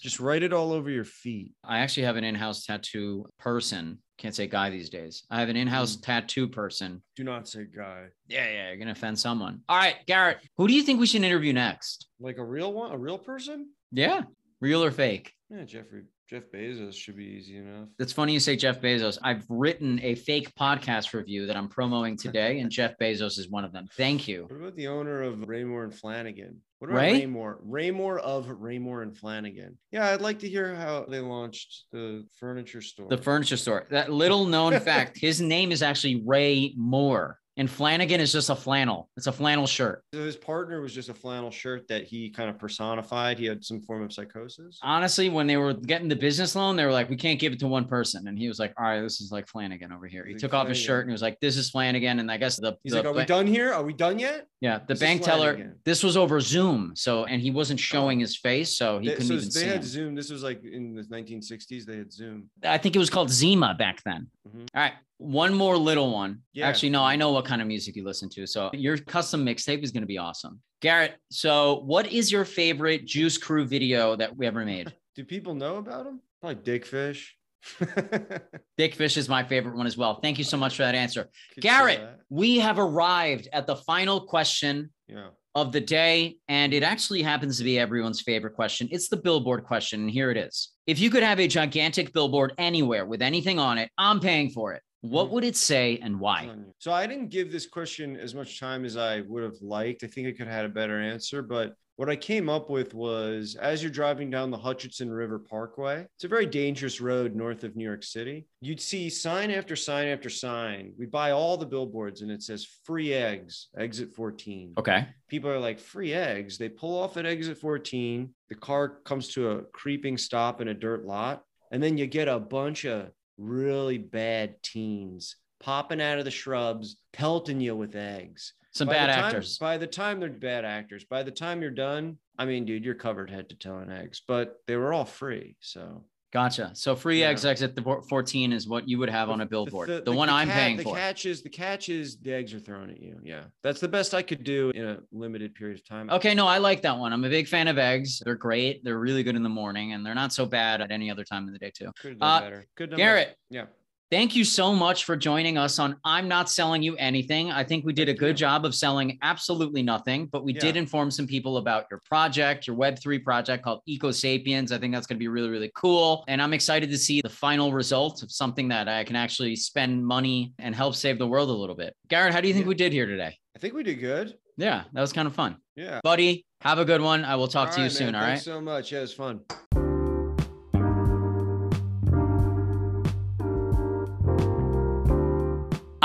Just 0.00 0.20
write 0.20 0.42
it 0.42 0.52
all 0.52 0.72
over 0.72 0.90
your 0.90 1.04
feet. 1.04 1.52
I 1.64 1.78
actually 1.78 2.04
have 2.04 2.16
an 2.16 2.24
in-house 2.24 2.64
tattoo 2.64 3.26
person. 3.38 3.98
Can't 4.18 4.34
say 4.34 4.46
guy 4.46 4.70
these 4.70 4.90
days. 4.90 5.24
I 5.30 5.40
have 5.40 5.48
an 5.48 5.56
in-house 5.56 5.96
hmm. 5.96 6.02
tattoo 6.02 6.48
person. 6.48 7.02
Do 7.16 7.24
not 7.24 7.48
say 7.48 7.64
guy. 7.64 8.06
Yeah, 8.28 8.48
yeah, 8.48 8.68
you're 8.68 8.76
gonna 8.76 8.92
offend 8.92 9.18
someone. 9.18 9.60
All 9.68 9.76
right, 9.76 9.96
Garret, 10.06 10.38
who 10.56 10.68
do 10.68 10.74
you 10.74 10.82
think 10.82 11.00
we 11.00 11.06
should 11.06 11.22
interview 11.22 11.52
next? 11.52 12.08
Like 12.20 12.38
a 12.38 12.44
real 12.44 12.72
one, 12.72 12.92
a 12.92 12.98
real 12.98 13.18
person. 13.18 13.70
Yeah, 13.90 14.22
real 14.60 14.84
or 14.84 14.90
fake? 14.90 15.32
Yeah, 15.50 15.64
Jeffrey. 15.64 16.04
Jeff 16.28 16.44
Bezos 16.54 16.94
should 16.94 17.16
be 17.16 17.24
easy 17.24 17.58
enough. 17.58 17.88
That's 17.98 18.12
funny 18.12 18.32
you 18.32 18.40
say 18.40 18.56
Jeff 18.56 18.80
Bezos. 18.80 19.18
I've 19.22 19.44
written 19.50 20.00
a 20.02 20.14
fake 20.14 20.50
podcast 20.58 21.12
review 21.12 21.46
that 21.46 21.56
I'm 21.56 21.68
promoting 21.68 22.16
today, 22.16 22.60
and 22.60 22.70
Jeff 22.70 22.94
Bezos 22.98 23.38
is 23.38 23.50
one 23.50 23.64
of 23.64 23.72
them. 23.72 23.86
Thank 23.96 24.26
you. 24.26 24.46
What 24.48 24.56
about 24.56 24.76
the 24.76 24.88
owner 24.88 25.22
of 25.22 25.36
Raymour 25.40 25.84
and 25.84 25.92
Flanigan? 25.92 26.56
What 26.78 26.90
about 26.90 27.00
Ray? 27.02 27.22
Raymour? 27.26 27.56
Raymour 27.66 28.18
of 28.20 28.46
Raymour 28.46 29.02
and 29.02 29.12
Flanigan. 29.14 29.76
Yeah, 29.92 30.10
I'd 30.10 30.22
like 30.22 30.38
to 30.40 30.48
hear 30.48 30.74
how 30.74 31.04
they 31.06 31.20
launched 31.20 31.84
the 31.92 32.26
furniture 32.40 32.80
store. 32.80 33.08
The 33.08 33.18
furniture 33.18 33.58
store. 33.58 33.86
That 33.90 34.10
little 34.10 34.46
known 34.46 34.78
fact, 34.80 35.18
his 35.18 35.42
name 35.42 35.72
is 35.72 35.82
actually 35.82 36.22
Ray 36.26 36.72
Moore, 36.76 37.38
and 37.56 37.68
Flanigan 37.68 38.18
is 38.18 38.32
just 38.32 38.50
a 38.50 38.56
flannel. 38.56 39.08
It's 39.16 39.26
a 39.28 39.32
flannel 39.32 39.66
shirt. 39.66 40.02
So 40.12 40.20
his 40.24 40.36
partner 40.36 40.80
was 40.80 40.92
just 40.92 41.08
a 41.08 41.14
flannel 41.14 41.50
shirt 41.50 41.86
that 41.88 42.04
he 42.04 42.30
kind 42.30 42.50
of 42.50 42.58
personified. 42.58 43.38
He 43.38 43.46
had 43.46 43.64
some 43.64 43.80
form 43.82 44.02
of 44.02 44.12
psychosis. 44.12 44.78
honestly, 44.82 45.28
when 45.28 45.46
they 45.46 45.56
were 45.56 45.72
getting 45.74 46.08
the 46.08 46.16
business 46.16 46.56
loan, 46.56 46.76
they 46.76 46.84
were 46.84 46.92
like, 46.92 47.08
"We 47.08 47.16
can't 47.16 47.38
give 47.38 47.52
it 47.52 47.58
to 47.60 47.68
one 47.68 47.84
person," 47.86 48.26
and 48.28 48.38
he 48.38 48.48
was 48.48 48.58
like, 48.58 48.72
"All 48.78 48.84
right, 48.84 49.00
this 49.02 49.20
is 49.20 49.30
like 49.30 49.46
Flanigan 49.46 49.92
over 49.94 50.06
here." 50.06 50.24
He 50.26 50.32
Like 50.34 50.40
took 50.40 50.54
off 50.54 50.68
his 50.68 50.78
shirt 50.78 51.02
and 51.04 51.10
he 51.10 51.12
was 51.12 51.22
like, 51.22 51.38
"This 51.40 51.56
is 51.56 51.70
Flanigan," 51.70 52.18
and 52.20 52.30
I 52.30 52.36
guess 52.38 52.56
the 52.56 52.76
He's 52.82 52.92
the 52.92 52.98
like, 52.98 53.06
"Are 53.06 53.12
we 53.12 53.24
done 53.24 53.46
here? 53.46 53.72
Are 53.72 53.82
we 53.84 53.92
done 53.92 54.18
yet?" 54.18 54.46
yeah 54.60 54.78
the 54.78 54.94
This 54.94 55.00
bank 55.00 55.22
teller. 55.22 55.76
This 55.84 56.02
was 56.02 56.16
over 56.16 56.40
Zoom, 56.40 56.92
so 56.96 57.24
and 57.24 57.40
he 57.40 57.50
wasn't 57.50 57.78
showing 57.80 58.18
his 58.18 58.36
face, 58.36 58.76
so 58.76 58.98
he 58.98 59.08
They, 59.08 59.12
couldn't 59.14 59.28
so 59.28 59.34
even 59.34 59.44
they 59.46 59.50
see 59.50 59.66
had 59.66 59.76
him. 59.76 59.82
Zoom. 59.82 60.14
This 60.14 60.30
was 60.30 60.42
like 60.42 60.64
in 60.64 60.94
the 60.94 61.02
1960s. 61.04 61.84
They 61.84 61.98
had 61.98 62.12
Zoom. 62.12 62.50
I 62.64 62.78
think 62.78 62.96
it 62.96 62.98
was 62.98 63.10
called 63.10 63.30
Zima 63.30 63.74
back 63.78 64.02
then. 64.04 64.28
Mhm. 64.48 64.66
All 64.74 64.82
right, 64.82 64.92
one 65.18 65.54
more 65.54 65.76
little 65.76 66.12
one. 66.12 66.40
Yeah. 66.52 66.68
Actually, 66.68 66.90
no, 66.90 67.02
I 67.02 67.16
know 67.16 67.30
what 67.32 67.44
kind 67.44 67.62
of 67.62 67.68
music 67.68 67.96
you 67.96 68.04
listen 68.04 68.28
to, 68.30 68.46
so 68.46 68.70
your 68.72 68.98
custom 68.98 69.44
mixtape 69.44 69.82
is 69.82 69.90
going 69.92 70.02
to 70.02 70.06
be 70.06 70.18
awesome. 70.18 70.60
Garret, 70.80 71.14
so 71.30 71.80
what 71.84 72.10
is 72.12 72.30
your 72.32 72.44
favorite 72.44 73.06
Juice 73.06 73.38
Crew 73.38 73.64
video 73.64 74.16
that 74.16 74.36
we 74.36 74.46
ever 74.46 74.64
made? 74.64 74.92
Do 75.16 75.24
people 75.24 75.54
know 75.54 75.76
about 75.76 76.06
him? 76.06 76.20
Probably 76.40 76.62
Dickfish. 76.62 77.36
Dick 78.76 78.94
Fish 78.94 79.16
is 79.16 79.28
my 79.28 79.42
favorite 79.44 79.76
one 79.76 79.86
as 79.86 79.96
well. 79.96 80.20
Thank 80.20 80.36
you 80.38 80.44
so 80.44 80.56
much 80.56 80.76
for 80.76 80.82
that 80.82 80.94
answer. 80.94 81.30
Could 81.54 81.62
Garret, 81.62 81.98
that. 82.00 82.18
we 82.28 82.58
have 82.58 82.78
arrived 82.78 83.48
at 83.52 83.66
the 83.66 83.76
final 83.76 84.20
question 84.26 84.90
Yeah. 85.08 85.28
of 85.54 85.72
the 85.72 85.80
day, 85.80 86.36
and 86.48 86.74
it 86.74 86.82
actually 86.82 87.22
happens 87.22 87.56
to 87.58 87.64
be 87.64 87.78
everyone's 87.78 88.20
favorite 88.20 88.54
question. 88.54 88.88
It's 88.90 89.08
the 89.08 89.16
billboard 89.16 89.64
question, 89.64 90.00
and 90.02 90.10
here 90.10 90.30
it 90.30 90.36
is. 90.36 90.72
If 90.86 90.98
you 90.98 91.08
could 91.08 91.22
have 91.22 91.40
a 91.40 91.48
gigantic 91.48 92.12
billboard 92.12 92.52
anywhere 92.58 93.06
with 93.06 93.22
anything 93.22 93.58
on 93.58 93.78
it, 93.78 93.90
I'm 93.96 94.20
paying 94.20 94.50
for 94.50 94.74
it. 94.74 94.82
What 95.04 95.26
Mhm. 95.26 95.30
would 95.32 95.44
it 95.44 95.56
say 95.56 95.98
and 95.98 96.18
why? 96.18 96.50
So 96.78 96.90
I 96.90 97.06
didn't 97.06 97.28
give 97.28 97.52
this 97.52 97.66
question 97.66 98.16
as 98.16 98.34
much 98.34 98.58
time 98.58 98.86
as 98.86 98.96
I 98.96 99.20
would 99.20 99.42
have 99.42 99.60
liked. 99.60 100.02
I 100.02 100.06
think 100.06 100.26
I 100.26 100.30
could 100.30 100.46
have 100.46 100.56
had 100.56 100.64
a 100.64 100.70
better 100.70 100.98
answer, 100.98 101.42
but 101.42 101.74
what 101.96 102.08
I 102.08 102.16
came 102.16 102.48
up 102.48 102.70
with 102.70 102.94
was 102.94 103.54
as 103.54 103.82
you're 103.82 103.92
driving 103.92 104.30
down 104.30 104.50
the 104.50 104.56
Hutchinson 104.56 105.10
River 105.12 105.38
Parkway, 105.38 106.06
it's 106.14 106.24
a 106.24 106.28
very 106.28 106.46
dangerous 106.46 107.02
road 107.02 107.36
north 107.36 107.64
of 107.64 107.76
New 107.76 107.84
York 107.84 108.02
City. 108.02 108.46
You'd 108.62 108.80
see 108.80 109.10
sign 109.10 109.50
after 109.50 109.76
sign 109.76 110.08
after 110.08 110.30
sign. 110.30 110.94
We 110.98 111.04
buy 111.04 111.32
all 111.32 111.58
the 111.58 111.66
billboards 111.66 112.22
and 112.22 112.30
it 112.32 112.42
says 112.42 112.64
free 112.84 113.12
eggs, 113.12 113.68
exit 113.76 114.10
14. 114.14 114.72
Okay. 114.78 115.06
People 115.28 115.50
are 115.50 115.60
like, 115.60 115.78
free 115.78 116.14
eggs. 116.14 116.56
They 116.56 116.70
pull 116.70 116.98
off 116.98 117.18
at 117.18 117.26
exit 117.26 117.58
14. 117.58 118.34
The 118.48 118.54
car 118.54 118.88
comes 119.04 119.28
to 119.34 119.50
a 119.50 119.62
creeping 119.64 120.16
stop 120.16 120.62
in 120.62 120.68
a 120.68 120.74
dirt 120.74 121.04
lot. 121.04 121.44
And 121.70 121.82
then 121.82 121.98
you 121.98 122.06
get 122.06 122.26
a 122.26 122.38
bunch 122.40 122.86
of 122.86 123.10
really 123.36 123.98
bad 123.98 124.62
teens 124.62 125.36
popping 125.60 126.00
out 126.00 126.18
of 126.18 126.24
the 126.24 126.30
shrubs, 126.30 126.96
pelting 127.12 127.60
you 127.60 127.74
with 127.74 127.96
eggs. 127.96 128.52
Some 128.72 128.88
By 128.88 128.94
bad 128.94 129.06
time- 129.14 129.24
actors. 129.24 129.58
By 129.58 129.78
the 129.78 129.86
time 129.86 130.20
they're 130.20 130.28
bad 130.28 130.64
actors, 130.64 131.04
by 131.04 131.22
the 131.22 131.30
time 131.30 131.62
you're 131.62 131.70
done, 131.70 132.18
I 132.38 132.44
mean, 132.44 132.64
dude, 132.64 132.84
you're 132.84 132.94
covered 132.94 133.30
head 133.30 133.48
to 133.50 133.56
toe 133.56 133.78
in 133.78 133.90
eggs, 133.90 134.20
but 134.26 134.56
they 134.66 134.76
were 134.76 134.92
all 134.92 135.04
free. 135.04 135.56
So 135.60 136.04
Gotcha. 136.34 136.72
So 136.74 136.96
free 136.96 137.20
Yeah. 137.20 137.28
eggs 137.28 137.44
exit 137.44 137.76
the 137.76 138.02
14 138.08 138.52
is 138.52 138.66
what 138.66 138.88
you 138.88 138.98
would 138.98 139.08
have 139.08 139.30
on 139.30 139.40
a 139.40 139.46
billboard. 139.46 140.04
The, 140.04 140.10
one 140.10 140.26
the 140.26 140.34
I'm 140.34 140.48
cat- 140.48 140.56
paying 140.56 140.76
the 140.76 140.82
for. 140.82 140.96
catch 140.96 141.26
is 141.26 141.42
the 141.42 141.48
catch 141.48 141.88
is 141.88 142.16
the 142.18 142.32
eggs 142.34 142.52
are 142.52 142.58
thrown 142.58 142.90
at 142.90 143.00
you. 143.00 143.20
Yeah, 143.22 143.44
that's 143.62 143.78
the 143.78 143.86
best 143.86 144.14
I 144.14 144.22
could 144.22 144.42
do 144.42 144.70
in 144.70 144.84
a 144.84 144.98
limited 145.12 145.54
period 145.54 145.78
of 145.78 145.84
time. 145.88 146.10
Okay, 146.10 146.34
no, 146.34 146.48
I 146.48 146.58
like 146.58 146.82
that 146.82 146.98
one. 146.98 147.12
I'm 147.12 147.22
a 147.24 147.28
big 147.30 147.46
fan 147.46 147.68
of 147.68 147.78
eggs. 147.78 148.20
They're 148.24 148.34
great. 148.34 148.82
They're 148.82 148.98
really 148.98 149.22
good 149.22 149.36
in 149.36 149.44
the 149.44 149.48
morning, 149.48 149.92
and 149.92 150.04
they're 150.04 150.12
not 150.16 150.32
so 150.32 150.44
bad 150.44 150.80
at 150.80 150.90
any 150.90 151.08
other 151.08 151.22
time 151.22 151.46
of 151.46 151.52
the 151.52 151.58
day, 151.60 151.70
too. 151.72 151.92
Could 152.00 152.10
have 152.10 152.18
done 152.18 152.28
Uh, 152.28 152.40
better. 152.40 152.66
Could 152.74 152.82
have 152.90 152.90
done 152.90 153.06
Garret. 153.06 153.38
Yeah. 153.48 153.66
Thank 154.14 154.36
you 154.36 154.44
so 154.44 154.72
much 154.72 155.06
for 155.06 155.16
joining 155.16 155.58
us 155.58 155.80
on 155.80 155.96
I'm 156.04 156.28
Not 156.28 156.48
Selling 156.48 156.84
You 156.84 156.94
Anything. 156.98 157.50
I 157.50 157.64
think 157.64 157.84
we 157.84 157.92
did 157.92 158.08
a 158.08 158.14
good 158.14 158.36
job 158.36 158.64
of 158.64 158.72
selling 158.72 159.18
absolutely 159.22 159.82
nothing, 159.82 160.26
but 160.26 160.44
we 160.44 160.52
did 160.52 160.76
inform 160.76 161.10
some 161.10 161.26
people 161.26 161.56
about 161.56 161.86
your 161.90 162.00
project, 162.04 162.68
your 162.68 162.76
Web3 162.76 163.24
project 163.24 163.64
called 163.64 163.80
Eco 163.86 164.12
Sapiens. 164.12 164.70
I 164.70 164.78
think 164.78 164.94
that's 164.94 165.08
going 165.08 165.16
to 165.16 165.18
be 165.18 165.26
really, 165.26 165.48
really 165.48 165.72
cool. 165.74 166.22
And 166.28 166.40
I'm 166.40 166.52
excited 166.52 166.90
to 166.90 166.96
see 166.96 167.22
the 167.22 167.28
final 167.28 167.72
result 167.72 168.22
of 168.22 168.30
something 168.30 168.68
that 168.68 168.88
I 168.88 169.02
can 169.02 169.16
actually 169.16 169.56
spend 169.56 170.06
money 170.06 170.54
and 170.60 170.76
help 170.76 170.94
save 170.94 171.18
the 171.18 171.26
world 171.26 171.48
a 171.48 171.52
little 171.52 171.74
bit. 171.74 171.96
Garret, 172.08 172.32
how 172.32 172.40
do 172.40 172.46
you 172.46 172.54
think 172.54 172.66
Yeah. 172.66 172.68
we 172.68 172.74
did 172.76 172.92
here 172.92 173.06
today? 173.06 173.36
I 173.56 173.58
think 173.58 173.74
we 173.74 173.82
did 173.82 173.98
good. 173.98 174.36
Yeah, 174.56 174.84
that 174.92 175.00
was 175.00 175.12
kind 175.12 175.26
of 175.26 175.34
fun. 175.34 175.56
Yeah. 175.74 175.98
Buddy, 176.04 176.46
have 176.60 176.78
a 176.78 176.84
good 176.84 177.00
one. 177.00 177.24
I 177.24 177.34
will 177.34 177.48
talk 177.48 177.72
to 177.72 177.78
you 177.78 177.86
right, 177.86 177.92
soon. 177.92 178.12
man. 178.12 178.14
All 178.14 178.20
right. 178.20 178.28
Thanks 178.34 178.44
so 178.44 178.60
much. 178.60 178.92
Yeah, 178.92 178.98
it 178.98 179.02
was 179.02 179.12
fun. 179.14 179.40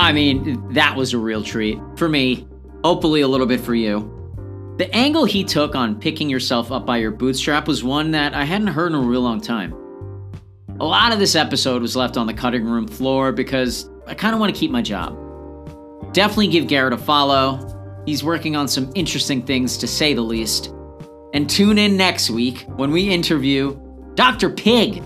I 0.09 0.11
mean, 0.11 0.73
that 0.73 0.95
was 0.95 1.13
a 1.13 1.19
real 1.19 1.43
treat 1.43 1.77
for 1.95 2.09
me, 2.09 2.47
hopefully, 2.83 3.21
a 3.21 3.27
little 3.27 3.45
bit 3.45 3.61
for 3.61 3.75
you. 3.75 4.11
The 4.79 4.91
angle 4.91 5.23
he 5.23 5.43
took 5.43 5.75
on 5.75 5.99
picking 5.99 6.31
yourself 6.31 6.71
up 6.71 6.83
by 6.83 6.97
your 6.97 7.11
bootstrap 7.11 7.67
was 7.67 7.83
one 7.83 8.09
that 8.09 8.33
I 8.33 8.43
hadn't 8.43 8.69
heard 8.69 8.91
in 8.91 8.95
a 8.95 9.01
real 9.01 9.21
long 9.21 9.39
time. 9.39 9.71
A 10.79 10.83
lot 10.83 11.13
of 11.13 11.19
this 11.19 11.35
episode 11.35 11.83
was 11.83 11.95
left 11.95 12.17
on 12.17 12.25
the 12.25 12.33
cutting 12.33 12.65
room 12.65 12.87
floor 12.87 13.31
because 13.31 13.87
I 14.07 14.15
kind 14.15 14.33
of 14.33 14.39
want 14.39 14.51
to 14.51 14.59
keep 14.59 14.71
my 14.71 14.81
job. 14.81 15.15
Definitely 16.11 16.47
give 16.47 16.65
Garret 16.65 16.93
a 16.93 16.97
follow. 16.97 18.01
He's 18.07 18.23
working 18.23 18.55
on 18.55 18.67
some 18.67 18.91
interesting 18.95 19.43
things 19.43 19.77
to 19.77 19.85
say 19.85 20.15
the 20.15 20.23
least. 20.23 20.73
And 21.35 21.47
tune 21.47 21.77
in 21.77 21.97
next 21.97 22.31
week 22.31 22.65
when 22.77 22.89
we 22.89 23.11
interview 23.11 23.79
Dr. 24.15 24.49
Pig. 24.49 25.03